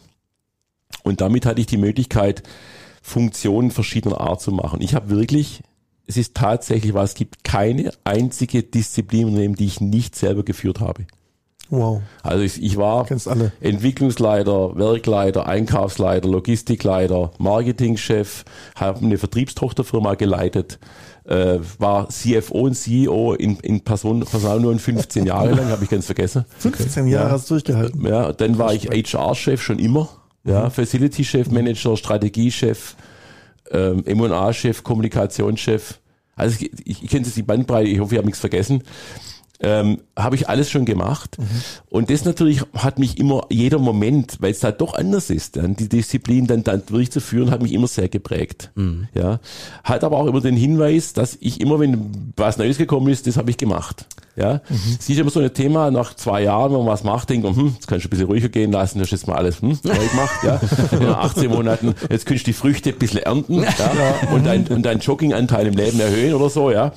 Und 1.02 1.20
damit 1.20 1.46
hatte 1.46 1.60
ich 1.60 1.66
die 1.66 1.76
Möglichkeit, 1.76 2.42
Funktionen 3.02 3.70
verschiedener 3.70 4.20
Art 4.20 4.40
zu 4.40 4.52
machen. 4.52 4.80
Ich 4.80 4.94
habe 4.94 5.10
wirklich, 5.10 5.62
es 6.06 6.16
ist 6.16 6.34
tatsächlich 6.34 6.94
was, 6.94 7.10
es 7.10 7.16
gibt 7.16 7.44
keine 7.44 7.92
einzige 8.04 8.62
Disziplin, 8.62 9.54
die 9.54 9.66
ich 9.66 9.80
nicht 9.80 10.16
selber 10.16 10.42
geführt 10.42 10.80
habe. 10.80 11.06
Wow. 11.70 12.00
Also 12.22 12.42
ich, 12.42 12.62
ich 12.62 12.76
war 12.76 13.06
Entwicklungsleiter, 13.60 14.76
Werkleiter, 14.76 15.46
Einkaufsleiter, 15.46 16.28
Logistikleiter, 16.28 17.30
Marketingchef, 17.38 18.44
habe 18.74 19.00
eine 19.04 19.18
Vertriebstochterfirma 19.18 20.14
geleitet, 20.14 20.78
äh, 21.24 21.58
war 21.78 22.08
CFO 22.08 22.60
und 22.60 22.74
CEO 22.74 23.34
in, 23.34 23.56
in 23.58 23.82
Person, 23.82 24.20
Personal 24.20 24.60
nur 24.60 24.78
15 24.78 25.26
Jahre 25.26 25.52
lang, 25.52 25.68
habe 25.68 25.84
ich 25.84 25.90
ganz 25.90 26.06
vergessen. 26.06 26.46
15 26.58 27.06
Jahre 27.06 27.26
ja. 27.26 27.32
hast 27.32 27.50
du 27.50 27.54
durchgehalten. 27.54 28.06
Ja, 28.06 28.32
dann 28.32 28.56
war 28.56 28.72
ich 28.72 28.88
HR-Chef 28.88 29.60
schon 29.60 29.78
immer, 29.78 30.08
ja, 30.44 30.66
mhm. 30.66 30.70
Facility-Chef, 30.70 31.50
Manager, 31.50 31.98
Strategiechef, 31.98 32.96
ähm, 33.70 34.04
M&A-Chef, 34.06 34.82
Kommunikationschef. 34.82 36.00
Also 36.34 36.56
ich, 36.60 36.72
ich, 36.86 37.02
ich 37.02 37.10
kenne 37.10 37.26
jetzt 37.26 37.36
die 37.36 37.42
Bandbreite, 37.42 37.90
ich 37.90 38.00
hoffe, 38.00 38.14
ich 38.14 38.18
habe 38.18 38.26
nichts 38.26 38.40
vergessen 38.40 38.82
ähm, 39.60 39.98
habe 40.16 40.36
ich 40.36 40.48
alles 40.48 40.70
schon 40.70 40.84
gemacht. 40.84 41.36
Mhm. 41.38 41.44
Und 41.88 42.10
das 42.10 42.24
natürlich 42.24 42.62
hat 42.74 42.98
mich 42.98 43.18
immer, 43.18 43.46
jeder 43.50 43.78
Moment, 43.78 44.36
weil 44.40 44.52
es 44.52 44.60
da 44.60 44.70
doch 44.70 44.94
anders 44.94 45.30
ist, 45.30 45.56
dann 45.56 45.74
die 45.74 45.88
Disziplin 45.88 46.46
dann, 46.46 46.62
dann 46.62 46.82
durchzuführen, 46.86 47.50
hat 47.50 47.62
mich 47.62 47.72
immer 47.72 47.88
sehr 47.88 48.08
geprägt. 48.08 48.70
Mhm. 48.76 49.08
Ja, 49.14 49.40
Hat 49.82 50.04
aber 50.04 50.18
auch 50.18 50.26
immer 50.26 50.40
den 50.40 50.56
Hinweis, 50.56 51.12
dass 51.12 51.36
ich 51.40 51.60
immer, 51.60 51.80
wenn 51.80 52.32
was 52.36 52.58
Neues 52.58 52.78
gekommen 52.78 53.08
ist, 53.08 53.26
das 53.26 53.36
habe 53.36 53.50
ich 53.50 53.56
gemacht. 53.56 54.06
Ja, 54.36 54.60
mhm. 54.68 54.96
es 55.00 55.08
ist 55.08 55.18
immer 55.18 55.30
so 55.30 55.40
ein 55.40 55.52
Thema, 55.52 55.90
nach 55.90 56.14
zwei 56.14 56.44
Jahren, 56.44 56.70
wenn 56.70 56.78
man 56.78 56.86
was 56.86 57.02
macht, 57.02 57.28
denkt 57.28 57.44
man, 57.44 57.56
hm, 57.56 57.72
jetzt 57.74 57.88
kannst 57.88 58.04
du 58.04 58.08
ein 58.08 58.10
bisschen 58.10 58.26
ruhiger 58.26 58.48
gehen 58.48 58.70
lassen, 58.70 59.00
das 59.00 59.08
ist 59.08 59.12
jetzt 59.12 59.26
mal 59.26 59.34
alles 59.34 59.60
hm, 59.60 59.76
neu 59.82 59.94
gemacht, 59.94 60.44
ja. 60.44 60.60
In 60.96 61.06
18 61.08 61.50
Monaten, 61.50 61.96
jetzt 62.08 62.24
kannst 62.24 62.46
du 62.46 62.50
die 62.50 62.52
Früchte 62.52 62.90
ein 62.90 62.98
bisschen 62.98 63.20
ernten, 63.22 63.62
ja, 63.64 64.30
und 64.32 64.46
dein, 64.46 64.68
und 64.68 64.82
deinen 64.82 65.00
Jogginganteil 65.00 65.66
im 65.66 65.74
Leben 65.74 65.98
erhöhen 65.98 66.34
oder 66.34 66.50
so, 66.50 66.70
ja. 66.70 66.92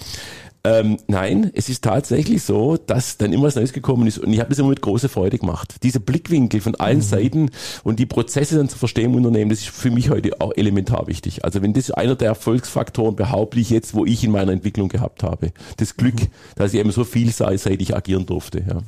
Ähm, 0.63 0.97
nein, 1.07 1.51
es 1.55 1.69
ist 1.69 1.83
tatsächlich 1.83 2.43
so, 2.43 2.77
dass 2.77 3.17
dann 3.17 3.33
immer 3.33 3.43
was 3.43 3.55
Neues 3.55 3.73
gekommen 3.73 4.05
ist 4.05 4.19
und 4.19 4.31
ich 4.31 4.39
habe 4.39 4.49
das 4.49 4.59
immer 4.59 4.69
mit 4.69 4.81
großer 4.81 5.09
Freude 5.09 5.39
gemacht. 5.39 5.77
Diese 5.81 5.99
Blickwinkel 5.99 6.61
von 6.61 6.75
allen 6.75 6.97
mhm. 6.97 7.03
Seiten 7.03 7.49
und 7.83 7.97
die 7.97 8.05
Prozesse 8.05 8.57
dann 8.57 8.69
zu 8.69 8.77
verstehen 8.77 9.11
im 9.11 9.15
Unternehmen, 9.15 9.49
das 9.49 9.59
ist 9.59 9.69
für 9.69 9.89
mich 9.89 10.11
heute 10.11 10.39
auch 10.39 10.51
elementar 10.55 11.07
wichtig. 11.07 11.43
Also 11.43 11.63
wenn 11.63 11.73
das 11.73 11.89
einer 11.89 12.15
der 12.15 12.27
Erfolgsfaktoren 12.27 13.15
behaupte 13.15 13.59
ich 13.59 13.71
jetzt, 13.71 13.95
wo 13.95 14.05
ich 14.05 14.23
in 14.23 14.31
meiner 14.31 14.51
Entwicklung 14.51 14.89
gehabt 14.89 15.23
habe. 15.23 15.51
Das 15.77 15.97
Glück, 15.97 16.21
mhm. 16.21 16.27
dass 16.55 16.73
ich 16.73 16.79
eben 16.79 16.91
so 16.91 17.03
vielseitig 17.05 17.95
agieren 17.95 18.27
durfte. 18.27 18.59
Ja. 18.59 18.81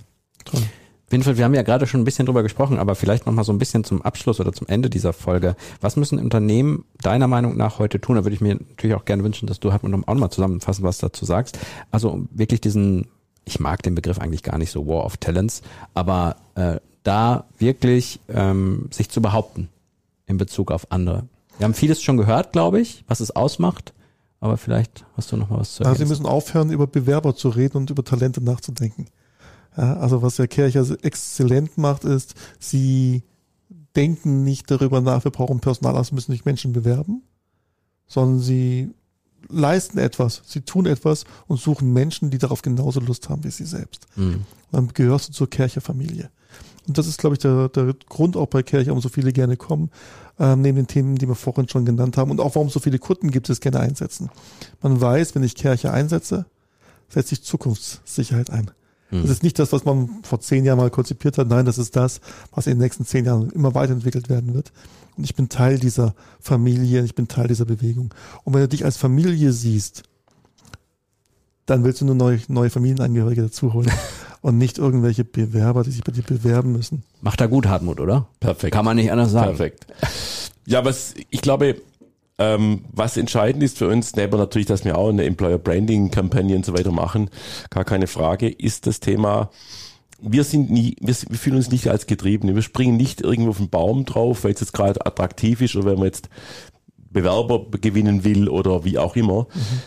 Toll. 0.45 0.61
Winfried, 1.13 1.37
wir 1.37 1.45
haben 1.45 1.53
ja 1.53 1.61
gerade 1.61 1.87
schon 1.87 2.01
ein 2.01 2.03
bisschen 2.03 2.25
drüber 2.25 2.43
gesprochen, 2.43 2.79
aber 2.79 2.95
vielleicht 2.95 3.25
noch 3.25 3.33
mal 3.33 3.43
so 3.43 3.53
ein 3.53 3.59
bisschen 3.59 3.83
zum 3.83 4.01
Abschluss 4.01 4.39
oder 4.39 4.51
zum 4.51 4.67
Ende 4.67 4.89
dieser 4.89 5.13
Folge. 5.13 5.55
Was 5.79 5.95
müssen 5.95 6.19
Unternehmen 6.19 6.85
deiner 7.01 7.27
Meinung 7.27 7.55
nach 7.55 7.79
heute 7.79 8.01
tun? 8.01 8.15
Da 8.15 8.25
würde 8.25 8.35
ich 8.35 8.41
mir 8.41 8.55
natürlich 8.55 8.95
auch 8.95 9.05
gerne 9.05 9.23
wünschen, 9.23 9.47
dass 9.47 9.59
du 9.59 9.71
halt 9.71 9.83
auch 9.83 9.87
noch 9.87 10.05
mal 10.05 10.29
zusammenfassen, 10.31 10.83
was 10.83 10.97
dazu 10.97 11.23
sagst. 11.23 11.57
Also 11.91 12.25
wirklich 12.31 12.61
diesen, 12.61 13.07
ich 13.45 13.59
mag 13.59 13.83
den 13.83 13.95
Begriff 13.95 14.19
eigentlich 14.19 14.43
gar 14.43 14.57
nicht 14.57 14.71
so 14.71 14.87
War 14.87 15.05
of 15.05 15.17
Talents, 15.17 15.61
aber 15.93 16.35
äh, 16.55 16.79
da 17.03 17.45
wirklich 17.59 18.19
ähm, 18.27 18.87
sich 18.91 19.09
zu 19.09 19.21
behaupten 19.21 19.69
in 20.25 20.37
Bezug 20.37 20.71
auf 20.71 20.91
andere. 20.91 21.23
Wir 21.57 21.65
haben 21.65 21.73
vieles 21.73 22.01
schon 22.01 22.17
gehört, 22.17 22.51
glaube 22.51 22.81
ich, 22.81 23.03
was 23.07 23.19
es 23.19 23.31
ausmacht. 23.31 23.93
Aber 24.39 24.57
vielleicht 24.57 25.05
hast 25.15 25.31
du 25.31 25.37
noch 25.37 25.49
mal 25.49 25.59
was 25.59 25.71
zu 25.71 25.83
sagen. 25.83 25.89
Also 25.89 26.03
Sie 26.03 26.09
müssen 26.09 26.25
aufhören, 26.25 26.71
über 26.71 26.85
Bewerber 26.85 27.33
zu 27.33 27.47
reden 27.47 27.77
und 27.77 27.89
über 27.89 28.03
Talente 28.03 28.43
nachzudenken. 28.43 29.05
Ja, 29.77 29.97
also 29.97 30.21
was 30.21 30.35
der 30.35 30.47
Kircher 30.47 30.85
exzellent 31.03 31.77
macht, 31.77 32.03
ist, 32.03 32.35
sie 32.59 33.23
denken 33.95 34.43
nicht 34.43 34.69
darüber 34.69 35.01
nach, 35.01 35.23
wir 35.23 35.31
brauchen 35.31 35.59
Personal, 35.59 35.95
also 35.95 36.15
müssen 36.15 36.31
sich 36.31 36.45
Menschen 36.45 36.73
bewerben, 36.73 37.23
sondern 38.07 38.39
sie 38.39 38.93
leisten 39.49 39.97
etwas, 39.97 40.41
sie 40.45 40.61
tun 40.61 40.85
etwas 40.85 41.25
und 41.47 41.59
suchen 41.59 41.91
Menschen, 41.91 42.29
die 42.29 42.37
darauf 42.37 42.61
genauso 42.61 42.99
Lust 42.99 43.29
haben 43.29 43.43
wie 43.43 43.51
sie 43.51 43.65
selbst. 43.65 44.07
Mhm. 44.15 44.45
Dann 44.71 44.87
gehörst 44.89 45.29
du 45.29 45.33
zur 45.33 45.49
Kircherfamilie. 45.49 46.29
Und 46.87 46.97
das 46.97 47.07
ist, 47.07 47.19
glaube 47.19 47.35
ich, 47.35 47.39
der, 47.39 47.69
der 47.69 47.93
Grund 48.09 48.35
auch 48.35 48.47
bei 48.47 48.63
Kirche, 48.63 48.87
warum 48.87 49.01
so 49.01 49.09
viele 49.09 49.31
gerne 49.31 49.57
kommen, 49.57 49.89
ähm, 50.39 50.61
neben 50.61 50.77
den 50.77 50.87
Themen, 50.87 51.15
die 51.15 51.27
wir 51.27 51.35
vorhin 51.35 51.69
schon 51.69 51.85
genannt 51.85 52.17
haben 52.17 52.31
und 52.31 52.39
auch 52.39 52.55
warum 52.55 52.69
so 52.69 52.79
viele 52.79 52.99
Kunden 52.99 53.31
gibt 53.31 53.49
es 53.49 53.61
gerne 53.61 53.79
einsetzen. 53.79 54.29
Man 54.81 54.99
weiß, 54.99 55.35
wenn 55.35 55.43
ich 55.43 55.55
Kirche 55.55 55.91
einsetze, 55.91 56.45
setze 57.09 57.35
ich 57.35 57.43
Zukunftssicherheit 57.43 58.49
ein. 58.49 58.71
Das 59.11 59.29
ist 59.29 59.43
nicht 59.43 59.59
das, 59.59 59.71
was 59.71 59.85
man 59.85 60.23
vor 60.23 60.39
zehn 60.39 60.65
Jahren 60.65 60.79
mal 60.79 60.89
konzipiert 60.89 61.37
hat. 61.37 61.47
Nein, 61.47 61.65
das 61.65 61.77
ist 61.77 61.95
das, 61.95 62.19
was 62.51 62.65
in 62.65 62.73
den 62.73 62.79
nächsten 62.79 63.05
zehn 63.05 63.25
Jahren 63.25 63.51
immer 63.51 63.75
weiterentwickelt 63.75 64.27
werden 64.27 64.55
wird. 64.55 64.71
Und 65.15 65.23
ich 65.23 65.35
bin 65.35 65.49
Teil 65.49 65.77
dieser 65.77 66.15
Familie, 66.39 67.03
ich 67.03 67.13
bin 67.13 67.27
Teil 67.27 67.47
dieser 67.47 67.65
Bewegung. 67.65 68.13
Und 68.43 68.53
wenn 68.53 68.61
du 68.61 68.67
dich 68.67 68.85
als 68.85 68.97
Familie 68.97 69.51
siehst, 69.51 70.03
dann 71.65 71.83
willst 71.83 72.01
du 72.01 72.05
nur 72.05 72.15
neue, 72.15 72.39
neue 72.47 72.69
Familienangehörige 72.69 73.43
dazuholen 73.43 73.91
und 74.41 74.57
nicht 74.57 74.79
irgendwelche 74.79 75.23
Bewerber, 75.23 75.83
die 75.83 75.91
sich 75.91 76.03
bei 76.03 76.11
dir 76.11 76.23
bewerben 76.23 76.71
müssen. 76.71 77.03
Macht 77.21 77.39
er 77.39 77.47
gut, 77.47 77.67
Hartmut, 77.67 77.99
oder? 77.99 78.27
Perfekt. 78.39 78.73
Kann 78.73 78.85
man 78.85 78.97
nicht 78.97 79.11
anders 79.11 79.31
sagen. 79.31 79.55
Perfekt. 79.55 79.87
Ja, 80.65 80.83
was 80.83 81.13
ich 81.29 81.41
glaube, 81.41 81.75
ähm, 82.39 82.85
was 82.91 83.17
entscheidend 83.17 83.63
ist 83.63 83.77
für 83.77 83.87
uns, 83.87 84.15
neben 84.15 84.37
natürlich, 84.37 84.67
dass 84.67 84.85
wir 84.85 84.97
auch 84.97 85.09
eine 85.09 85.25
Employer 85.25 85.57
Branding 85.57 86.11
Kampagne 86.11 86.55
und 86.55 86.65
so 86.65 86.73
weiter 86.73 86.91
machen, 86.91 87.29
gar 87.69 87.85
keine 87.85 88.07
Frage, 88.07 88.49
ist 88.49 88.87
das 88.87 88.99
Thema, 88.99 89.51
wir 90.19 90.43
sind 90.43 90.71
nie, 90.71 90.95
wir, 91.01 91.15
wir 91.29 91.37
fühlen 91.37 91.57
uns 91.57 91.69
nicht 91.69 91.89
als 91.89 92.07
Getriebene. 92.07 92.55
Wir 92.55 92.61
springen 92.61 92.95
nicht 92.95 93.21
irgendwo 93.21 93.49
auf 93.49 93.57
den 93.57 93.69
Baum 93.69 94.05
drauf, 94.05 94.43
weil 94.43 94.53
es 94.53 94.61
jetzt 94.61 94.73
gerade 94.73 95.05
attraktiv 95.05 95.61
ist 95.61 95.75
oder 95.75 95.91
wenn 95.91 95.97
man 95.97 96.05
jetzt 96.05 96.29
Bewerber 96.97 97.65
gewinnen 97.79 98.23
will 98.23 98.47
oder 98.47 98.85
wie 98.85 98.97
auch 98.97 99.15
immer. 99.17 99.47
Mhm. 99.53 99.81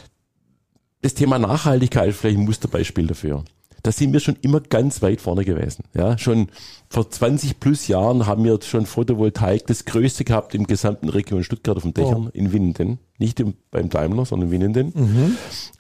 Das 1.01 1.15
Thema 1.15 1.39
Nachhaltigkeit 1.39 2.11
ist 2.11 2.19
vielleicht 2.19 2.39
ein 2.39 2.45
Musterbeispiel 2.45 3.07
dafür 3.07 3.45
da 3.87 3.93
sind 3.93 4.13
wir 4.13 4.19
schon 4.19 4.37
immer 4.43 4.61
ganz 4.61 5.01
weit 5.01 5.21
vorne 5.21 5.45
gewesen. 5.45 5.85
Ja, 5.95 6.19
schon 6.19 6.49
vor 6.89 7.09
20 7.09 7.61
plus 7.61 7.87
Jahren 7.87 8.27
haben 8.27 8.43
wir 8.43 8.59
schon 8.63 8.85
Photovoltaik 8.85 9.65
das 9.67 9.85
größte 9.85 10.25
gehabt 10.25 10.57
im 10.57 10.67
gesamten 10.67 11.09
Region 11.09 11.45
Stuttgart 11.45 11.77
auf 11.77 11.85
den 11.85 11.95
Dächern 11.95 12.27
oh. 12.27 12.31
in 12.33 12.53
Winnenden. 12.53 12.99
Nicht 13.19 13.39
im, 13.39 13.55
beim 13.71 13.89
Daimler, 13.89 14.25
sondern 14.25 14.49
in 14.49 14.53
Winnenden. 14.53 14.93
Mhm. 14.95 15.37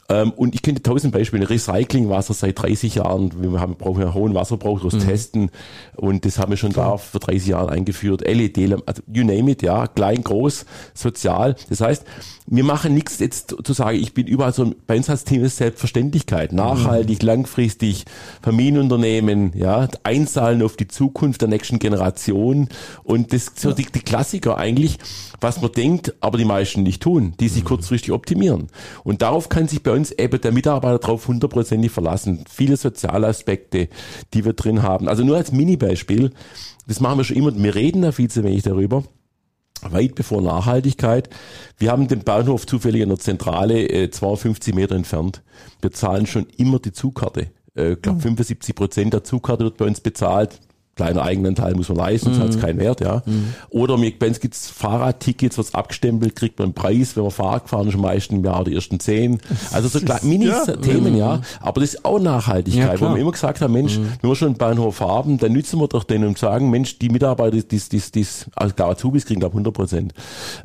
Ähm, 0.08 0.32
und 0.32 0.54
ich 0.54 0.62
könnte 0.62 0.82
tausend 0.82 1.12
Beispiele. 1.12 1.48
Recyclingwasser 1.48 2.34
seit 2.34 2.60
30 2.60 2.96
Jahren. 2.96 3.32
Wir 3.42 3.60
haben, 3.60 3.76
brauchen 3.76 4.02
einen 4.02 4.14
hohen 4.14 4.34
Wasserbrauch 4.34 4.80
durchs 4.80 4.96
mhm. 4.96 5.08
Testen. 5.08 5.50
Und 5.96 6.24
das 6.24 6.38
haben 6.38 6.50
wir 6.50 6.56
schon 6.56 6.72
da 6.72 6.96
vor 6.96 7.20
30 7.20 7.48
Jahren 7.48 7.70
eingeführt. 7.70 8.22
LED, 8.22 8.82
also 8.86 9.02
you 9.12 9.24
name 9.24 9.50
it, 9.50 9.62
ja. 9.62 9.86
Klein, 9.86 10.22
groß, 10.22 10.66
sozial. 10.94 11.56
Das 11.68 11.80
heißt, 11.80 12.04
wir 12.46 12.64
machen 12.64 12.94
nichts 12.94 13.18
jetzt 13.18 13.56
zu 13.64 13.72
sagen, 13.72 13.98
ich 13.98 14.14
bin 14.14 14.26
überall 14.26 14.52
so, 14.52 14.72
bei 14.86 14.96
uns 14.96 15.10
als 15.10 15.24
Team 15.24 15.42
ist 15.42 15.56
Selbstverständlichkeit. 15.56 16.52
Nachhaltig, 16.52 17.22
mhm. 17.22 17.26
langfristig, 17.26 18.04
Familienunternehmen, 18.42 19.52
ja. 19.56 19.88
Einzahlen 20.04 20.62
auf 20.62 20.76
die 20.76 20.86
Zukunft 20.86 21.40
der 21.40 21.48
nächsten 21.48 21.78
Generation. 21.78 22.68
Und 23.02 23.32
das, 23.32 23.52
so 23.56 23.72
die, 23.72 23.86
die 23.86 24.00
Klassiker 24.00 24.56
eigentlich, 24.56 24.98
was 25.40 25.60
man 25.60 25.72
denkt, 25.72 26.14
aber 26.20 26.38
die 26.38 26.44
meisten 26.44 26.82
nicht 26.84 27.02
tun, 27.02 27.34
die 27.40 27.48
sich 27.48 27.64
mhm. 27.64 27.68
kurzfristig 27.68 28.12
optimieren. 28.12 28.68
Und 29.02 29.22
darauf 29.22 29.48
kann 29.48 29.66
sich 29.66 29.82
bei 29.82 29.95
uns 29.96 30.12
eben 30.12 30.40
der 30.40 30.52
Mitarbeiter 30.52 30.98
drauf 30.98 31.28
hundertprozentig 31.28 31.90
verlassen. 31.90 32.44
Viele 32.48 32.76
soziale 32.76 33.26
Aspekte, 33.26 33.88
die 34.34 34.44
wir 34.44 34.52
drin 34.52 34.82
haben. 34.82 35.08
Also 35.08 35.24
nur 35.24 35.36
als 35.36 35.52
Mini-Beispiel, 35.52 36.30
das 36.86 37.00
machen 37.00 37.18
wir 37.18 37.24
schon 37.24 37.36
immer, 37.36 37.56
wir 37.56 37.74
reden 37.74 38.02
da 38.02 38.12
viel 38.12 38.30
zu 38.30 38.44
wenig 38.44 38.62
darüber 38.62 39.02
weit 39.82 40.14
bevor 40.14 40.40
Nachhaltigkeit. 40.40 41.28
Wir 41.78 41.90
haben 41.90 42.08
den 42.08 42.24
Bahnhof 42.24 42.66
zufällig 42.66 43.02
in 43.02 43.08
der 43.08 43.18
Zentrale 43.18 43.86
äh, 43.88 44.10
52 44.10 44.74
Meter 44.74 44.94
entfernt. 44.94 45.42
Wir 45.80 45.92
zahlen 45.92 46.26
schon 46.26 46.46
immer 46.56 46.78
die 46.78 46.92
Zugkarte. 46.92 47.48
Äh, 47.76 47.92
ich 47.92 48.02
glaube, 48.02 48.20
75 48.20 48.74
Prozent 48.74 49.12
der 49.12 49.24
Zugkarte 49.24 49.64
wird 49.64 49.76
bei 49.76 49.84
uns 49.84 50.00
bezahlt 50.00 50.60
kleiner 50.96 51.22
Eigenanteil 51.22 51.74
muss 51.74 51.90
man 51.90 51.98
leisten, 51.98 52.32
sonst 52.32 52.38
mhm. 52.38 52.42
hat 52.42 52.50
es 52.50 52.60
keinen 52.60 52.78
Wert, 52.78 53.02
ja. 53.02 53.22
Mhm. 53.26 53.52
Oder 53.68 54.00
wenn 54.00 54.32
es 54.32 54.40
gibt 54.40 54.56
Fahrradtickets, 54.56 55.58
was 55.58 55.74
abgestempelt, 55.74 56.34
kriegt 56.34 56.58
man 56.58 56.66
einen 56.66 56.74
Preis, 56.74 57.16
wenn 57.16 57.22
man 57.22 57.32
Fahrrad 57.32 57.64
gefahren 57.64 57.86
ist, 57.86 58.32
im 58.32 58.42
Jahr 58.42 58.64
die 58.64 58.74
ersten 58.74 58.98
zehn. 58.98 59.38
Also 59.72 59.88
so 59.88 60.00
Mini-Themen, 60.22 61.16
ja. 61.16 61.34
ja. 61.34 61.40
Aber 61.60 61.82
das 61.82 61.94
ist 61.94 62.04
auch 62.06 62.18
Nachhaltigkeit, 62.18 62.98
ja, 62.98 63.00
wo 63.00 63.14
wir 63.14 63.20
immer 63.20 63.32
gesagt 63.32 63.60
haben, 63.60 63.74
Mensch, 63.74 63.98
mhm. 63.98 64.12
wenn 64.22 64.30
wir 64.30 64.36
schon 64.36 64.48
einen 64.48 64.56
Bahnhof 64.56 65.00
haben, 65.00 65.36
dann 65.36 65.52
nützen 65.52 65.78
wir 65.78 65.86
doch 65.86 66.02
den 66.02 66.24
und 66.24 66.38
sagen, 66.38 66.70
Mensch, 66.70 66.98
die 66.98 67.10
Mitarbeiter, 67.10 67.58
die, 67.58 67.78
die, 67.78 68.00
die, 68.14 68.26
also 68.54 68.74
gar 68.74 68.88
Azubis 68.88 69.26
kriegen, 69.26 69.40
glaube 69.40 69.52
100 69.52 69.74
Prozent. 69.74 70.14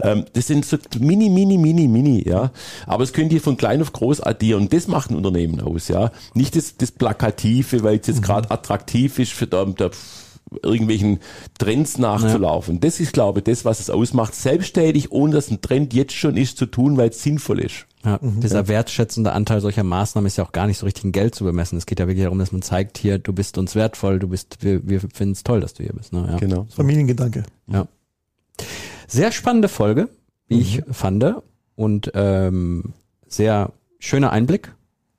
Ähm, 0.01 0.23
das 0.31 0.47
sind 0.47 0.63
so 0.63 0.77
mini, 0.97 1.29
mini, 1.29 1.57
mini, 1.57 1.89
mini, 1.89 2.23
ja. 2.25 2.51
Aber 2.87 3.03
es 3.03 3.11
können 3.11 3.27
die 3.27 3.39
von 3.39 3.57
klein 3.57 3.81
auf 3.81 3.91
groß 3.91 4.21
addieren. 4.21 4.61
Und 4.61 4.73
das 4.73 4.87
macht 4.87 5.11
ein 5.11 5.15
Unternehmen 5.15 5.59
aus, 5.59 5.89
ja. 5.89 6.11
Nicht 6.33 6.55
das, 6.55 6.77
das 6.77 6.91
Plakative, 6.91 7.83
weil 7.83 7.99
es 7.99 8.07
jetzt 8.07 8.21
mhm. 8.21 8.25
gerade 8.25 8.49
attraktiv 8.49 9.19
ist 9.19 9.33
für 9.33 9.47
der, 9.47 9.65
der 9.65 9.91
irgendwelchen 10.63 11.19
Trends 11.57 11.97
nachzulaufen. 11.97 12.75
Ja. 12.75 12.79
Das 12.81 12.99
ist, 12.99 13.13
glaube 13.13 13.39
ich, 13.39 13.45
das, 13.45 13.65
was 13.65 13.79
es 13.79 13.89
ausmacht, 13.89 14.35
selbstständig, 14.35 15.11
ohne 15.11 15.33
dass 15.33 15.49
ein 15.49 15.61
Trend 15.61 15.93
jetzt 15.93 16.13
schon 16.13 16.37
ist, 16.37 16.57
zu 16.57 16.65
tun, 16.65 16.97
weil 16.97 17.09
es 17.09 17.23
sinnvoll 17.23 17.61
ist. 17.61 17.87
Ja, 18.03 18.19
mhm. 18.21 18.41
dieser 18.41 18.67
wertschätzende 18.67 19.31
Anteil 19.31 19.61
solcher 19.61 19.83
Maßnahmen 19.83 20.27
ist 20.27 20.37
ja 20.37 20.43
auch 20.43 20.51
gar 20.51 20.67
nicht 20.67 20.79
so 20.79 20.85
richtig 20.85 21.05
in 21.05 21.11
Geld 21.11 21.35
zu 21.35 21.43
bemessen. 21.43 21.77
Es 21.77 21.85
geht 21.85 21.99
ja 21.99 22.07
wirklich 22.07 22.23
darum, 22.23 22.39
dass 22.39 22.51
man 22.51 22.61
zeigt, 22.61 22.97
hier, 22.97 23.19
du 23.19 23.31
bist 23.31 23.57
uns 23.57 23.75
wertvoll, 23.75 24.19
du 24.19 24.27
bist, 24.27 24.57
wir, 24.61 24.87
wir 24.87 24.99
finden 24.99 25.33
es 25.33 25.43
toll, 25.43 25.61
dass 25.61 25.75
du 25.75 25.83
hier 25.83 25.93
bist. 25.93 26.11
Ne? 26.11 26.27
Ja. 26.31 26.37
Genau. 26.37 26.65
Familiengedanke. 26.75 27.43
Ja. 27.67 27.87
Sehr 29.07 29.31
spannende 29.31 29.67
Folge, 29.67 30.09
wie 30.47 30.55
mhm. 30.55 30.61
ich 30.61 30.83
fand. 30.91 31.23
Und 31.75 32.11
ähm, 32.15 32.93
sehr 33.27 33.71
schöner 33.99 34.31
Einblick 34.31 34.73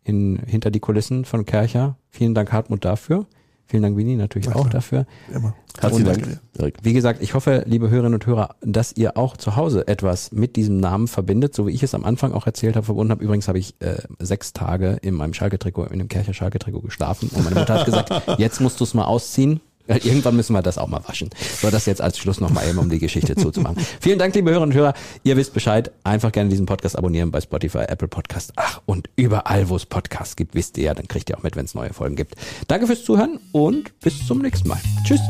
in, 0.04 0.40
hinter 0.46 0.70
die 0.70 0.80
Kulissen 0.80 1.24
von 1.24 1.46
Kercher. 1.46 1.96
Vielen 2.10 2.34
Dank, 2.34 2.52
Hartmut, 2.52 2.84
dafür. 2.84 3.26
Vielen 3.72 3.84
Dank, 3.84 3.96
Winnie, 3.96 4.16
natürlich 4.16 4.48
Na, 4.48 4.56
auch 4.56 4.68
dafür. 4.68 5.06
Immer. 5.34 5.54
Herzlichen 5.80 6.04
Dank. 6.04 6.40
Erik. 6.58 6.74
Wie 6.82 6.92
gesagt, 6.92 7.22
ich 7.22 7.32
hoffe, 7.32 7.64
liebe 7.66 7.88
Hörerinnen 7.88 8.12
und 8.12 8.26
Hörer, 8.26 8.56
dass 8.60 8.92
ihr 8.94 9.16
auch 9.16 9.34
zu 9.34 9.56
Hause 9.56 9.88
etwas 9.88 10.30
mit 10.30 10.56
diesem 10.56 10.76
Namen 10.76 11.08
verbindet, 11.08 11.54
so 11.54 11.66
wie 11.66 11.70
ich 11.70 11.82
es 11.82 11.94
am 11.94 12.04
Anfang 12.04 12.34
auch 12.34 12.46
erzählt 12.46 12.76
habe, 12.76 12.84
verbunden 12.84 13.12
habe. 13.12 13.24
Übrigens 13.24 13.48
habe 13.48 13.58
ich 13.58 13.74
äh, 13.80 13.96
sechs 14.18 14.52
Tage 14.52 14.98
in 15.00 15.14
meinem 15.14 15.32
Schalke-Trikot, 15.32 15.86
in 15.86 16.00
dem 16.00 16.08
Kercher 16.08 16.34
Schalke-Trikot 16.34 16.82
geschlafen 16.82 17.30
und 17.34 17.44
meine 17.44 17.60
Mutter 17.60 17.78
hat 17.78 17.86
gesagt, 17.86 18.10
jetzt 18.38 18.60
musst 18.60 18.78
du 18.78 18.84
es 18.84 18.92
mal 18.92 19.06
ausziehen. 19.06 19.62
Irgendwann 19.96 20.36
müssen 20.36 20.52
wir 20.52 20.62
das 20.62 20.78
auch 20.78 20.88
mal 20.88 21.02
waschen. 21.06 21.30
So, 21.60 21.70
das 21.70 21.86
jetzt 21.86 22.00
als 22.00 22.18
Schluss 22.18 22.40
nochmal 22.40 22.68
eben, 22.68 22.78
um 22.78 22.90
die 22.90 22.98
Geschichte 22.98 23.36
zuzumachen. 23.36 23.76
Vielen 24.00 24.18
Dank, 24.18 24.34
liebe 24.34 24.50
Hörerinnen 24.50 24.74
und 24.74 24.78
Hörer. 24.78 24.94
Ihr 25.22 25.36
wisst 25.36 25.54
Bescheid. 25.54 25.90
Einfach 26.04 26.32
gerne 26.32 26.50
diesen 26.50 26.66
Podcast 26.66 26.96
abonnieren 26.96 27.30
bei 27.30 27.40
Spotify, 27.40 27.84
Apple 27.88 28.08
Podcast. 28.08 28.52
Ach, 28.56 28.80
und 28.86 29.08
überall, 29.16 29.68
wo 29.68 29.76
es 29.76 29.86
Podcasts 29.86 30.36
gibt, 30.36 30.54
wisst 30.54 30.78
ihr 30.78 30.84
ja, 30.84 30.94
dann 30.94 31.08
kriegt 31.08 31.30
ihr 31.30 31.38
auch 31.38 31.42
mit, 31.42 31.56
wenn 31.56 31.64
es 31.64 31.74
neue 31.74 31.92
Folgen 31.92 32.16
gibt. 32.16 32.34
Danke 32.68 32.86
fürs 32.86 33.04
Zuhören 33.04 33.38
und 33.52 33.98
bis 34.00 34.26
zum 34.26 34.38
nächsten 34.38 34.68
Mal. 34.68 34.80
Tschüss. 35.04 35.20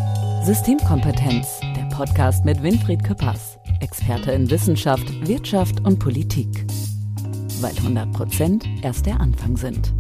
Systemkompetenz, 0.45 1.61
der 1.77 1.89
Podcast 1.95 2.45
mit 2.45 2.63
Winfried 2.63 3.05
Küppers, 3.05 3.59
Experte 3.81 4.33
in 4.33 4.51
Wissenschaft, 4.51 5.09
Wirtschaft 5.29 5.81
und 5.85 5.99
Politik. 5.99 6.67
Weil 7.61 7.77
100 7.77 8.13
Prozent 8.13 8.65
erst 8.83 9.07
der 9.07 9.21
Anfang 9.21 9.57
sind. 9.57 9.93